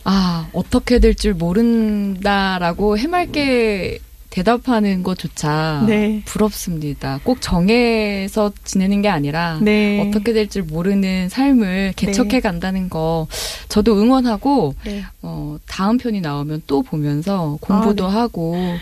아, 0.04 0.48
어떻게 0.52 0.98
될 0.98 1.14
줄 1.14 1.34
모른다라고 1.34 2.98
해맑게 2.98 3.98
대답하는 4.30 5.02
것조차 5.02 5.84
네. 5.87 6.22
부럽습니다. 6.26 7.18
꼭 7.24 7.40
정해서 7.40 8.52
지내는 8.64 9.00
게 9.02 9.08
아니라 9.08 9.58
네. 9.62 10.06
어떻게 10.06 10.32
될줄 10.32 10.64
모르는 10.64 11.28
삶을 11.30 11.94
개척해 11.96 12.28
네. 12.28 12.40
간다는 12.40 12.88
거 12.90 13.26
저도 13.68 14.00
응원하고 14.00 14.74
네. 14.84 15.02
어, 15.22 15.56
다음 15.66 15.96
편이 15.96 16.20
나오면 16.20 16.62
또 16.66 16.82
보면서 16.82 17.56
공부도 17.61 18.06
아, 18.06 18.11
네. 18.11 18.14
하고 18.16 18.76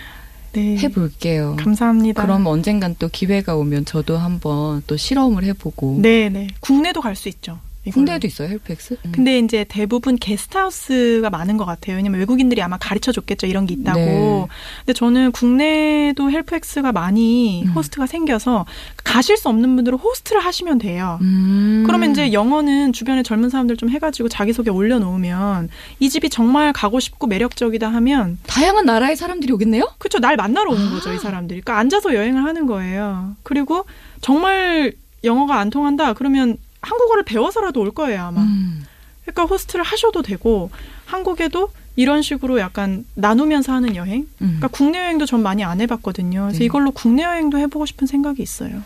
네. 0.56 0.78
해볼게요. 0.78 1.56
감사합니다. 1.58 2.22
그럼 2.22 2.46
언젠간 2.46 2.96
또 2.98 3.08
기회가 3.08 3.56
오면 3.56 3.84
저도 3.84 4.16
한번 4.16 4.82
또 4.86 4.96
실험을 4.96 5.44
해보고 5.44 5.98
네, 6.00 6.30
네. 6.30 6.48
국내도 6.60 7.00
갈 7.02 7.14
수 7.14 7.28
있죠. 7.28 7.58
국내에도 7.92 8.26
있어요 8.26 8.48
HelpX? 8.48 8.96
음. 9.04 9.12
근데 9.12 9.38
이제 9.38 9.64
대부분 9.68 10.16
게스트하우스가 10.16 11.30
많은 11.30 11.56
것 11.56 11.64
같아요. 11.64 11.96
왜냐면 11.96 12.20
외국인들이 12.20 12.60
아마 12.62 12.76
가르쳐 12.78 13.12
줬겠죠. 13.12 13.46
이런 13.46 13.66
게 13.66 13.74
있다고. 13.74 13.98
네. 13.98 14.46
근데 14.80 14.92
저는 14.92 15.32
국내도 15.32 16.30
HelpX가 16.30 16.92
많이 16.92 17.64
음. 17.64 17.72
호스트가 17.72 18.06
생겨서 18.06 18.66
가실 19.04 19.36
수 19.36 19.48
없는 19.48 19.76
분들은 19.76 19.98
호스트를 19.98 20.40
하시면 20.44 20.78
돼요. 20.78 21.18
음. 21.22 21.84
그러면 21.86 22.10
이제 22.10 22.32
영어는 22.32 22.92
주변에 22.92 23.22
젊은 23.22 23.50
사람들 23.50 23.76
좀 23.76 23.90
해가지고 23.90 24.28
자기 24.28 24.52
소개 24.52 24.70
올려놓으면 24.70 25.68
이 26.00 26.08
집이 26.08 26.30
정말 26.30 26.72
가고 26.72 27.00
싶고 27.00 27.26
매력적이다 27.26 27.88
하면 27.88 28.38
다양한 28.46 28.86
나라의 28.86 29.16
사람들이 29.16 29.52
오겠네요? 29.52 29.92
그쵸 29.98 30.18
날 30.18 30.36
만나러 30.36 30.70
오는 30.72 30.88
아. 30.88 30.90
거죠 30.90 31.12
이 31.12 31.18
사람들이. 31.18 31.60
그러니까 31.60 31.78
앉아서 31.80 32.14
여행을 32.14 32.44
하는 32.44 32.66
거예요. 32.66 33.36
그리고 33.42 33.84
정말 34.20 34.92
영어가 35.24 35.58
안 35.58 35.70
통한다 35.70 36.14
그러면 36.14 36.56
한국어를 36.86 37.24
배워서라도 37.24 37.80
올 37.80 37.90
거예요 37.92 38.22
아마. 38.22 38.40
음. 38.42 38.84
그러니까 39.22 39.44
호스트를 39.44 39.84
하셔도 39.84 40.22
되고 40.22 40.70
한국에도 41.04 41.70
이런 41.96 42.22
식으로 42.22 42.58
약간 42.60 43.04
나누면서 43.14 43.72
하는 43.72 43.96
여행. 43.96 44.20
음. 44.40 44.58
그러니까 44.58 44.68
국내 44.68 44.98
여행도 44.98 45.26
전 45.26 45.42
많이 45.42 45.64
안 45.64 45.80
해봤거든요. 45.80 46.42
그래서 46.42 46.58
네. 46.58 46.64
이걸로 46.64 46.90
국내 46.90 47.24
여행도 47.24 47.58
해보고 47.58 47.86
싶은 47.86 48.06
생각이 48.06 48.42
있어요. 48.42 48.82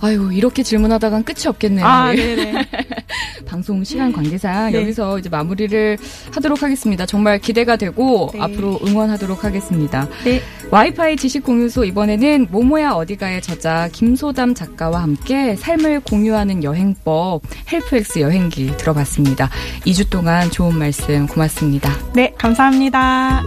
아유 0.00 0.30
이렇게 0.32 0.62
질문하다간 0.62 1.24
끝이 1.24 1.46
없겠네요. 1.46 1.86
아, 1.86 2.14
예. 2.14 2.34
네네. 2.36 2.66
방송 3.46 3.84
시간 3.84 4.12
관계상 4.12 4.72
네. 4.72 4.80
여기서 4.80 5.18
이제 5.18 5.28
마무리를 5.28 5.96
하도록 6.32 6.62
하겠습니다. 6.62 7.06
정말 7.06 7.38
기대가 7.38 7.76
되고 7.76 8.30
네. 8.32 8.40
앞으로 8.40 8.80
응원하도록 8.84 9.44
하겠습니다. 9.44 10.08
네. 10.24 10.40
와이파이 10.70 11.16
지식 11.16 11.44
공유소 11.44 11.84
이번에는 11.84 12.48
모모야 12.50 12.92
어디가의 12.92 13.42
저자 13.42 13.88
김소담 13.92 14.54
작가와 14.54 15.02
함께 15.02 15.54
삶을 15.56 16.00
공유하는 16.00 16.64
여행법 16.64 17.42
HelpX 17.70 18.20
여행기 18.20 18.76
들어봤습니다. 18.76 19.50
2주 19.86 20.10
동안 20.10 20.50
좋은 20.50 20.76
말씀 20.76 21.26
고맙습니다. 21.26 21.90
네, 22.14 22.34
감사합니다. 22.38 23.42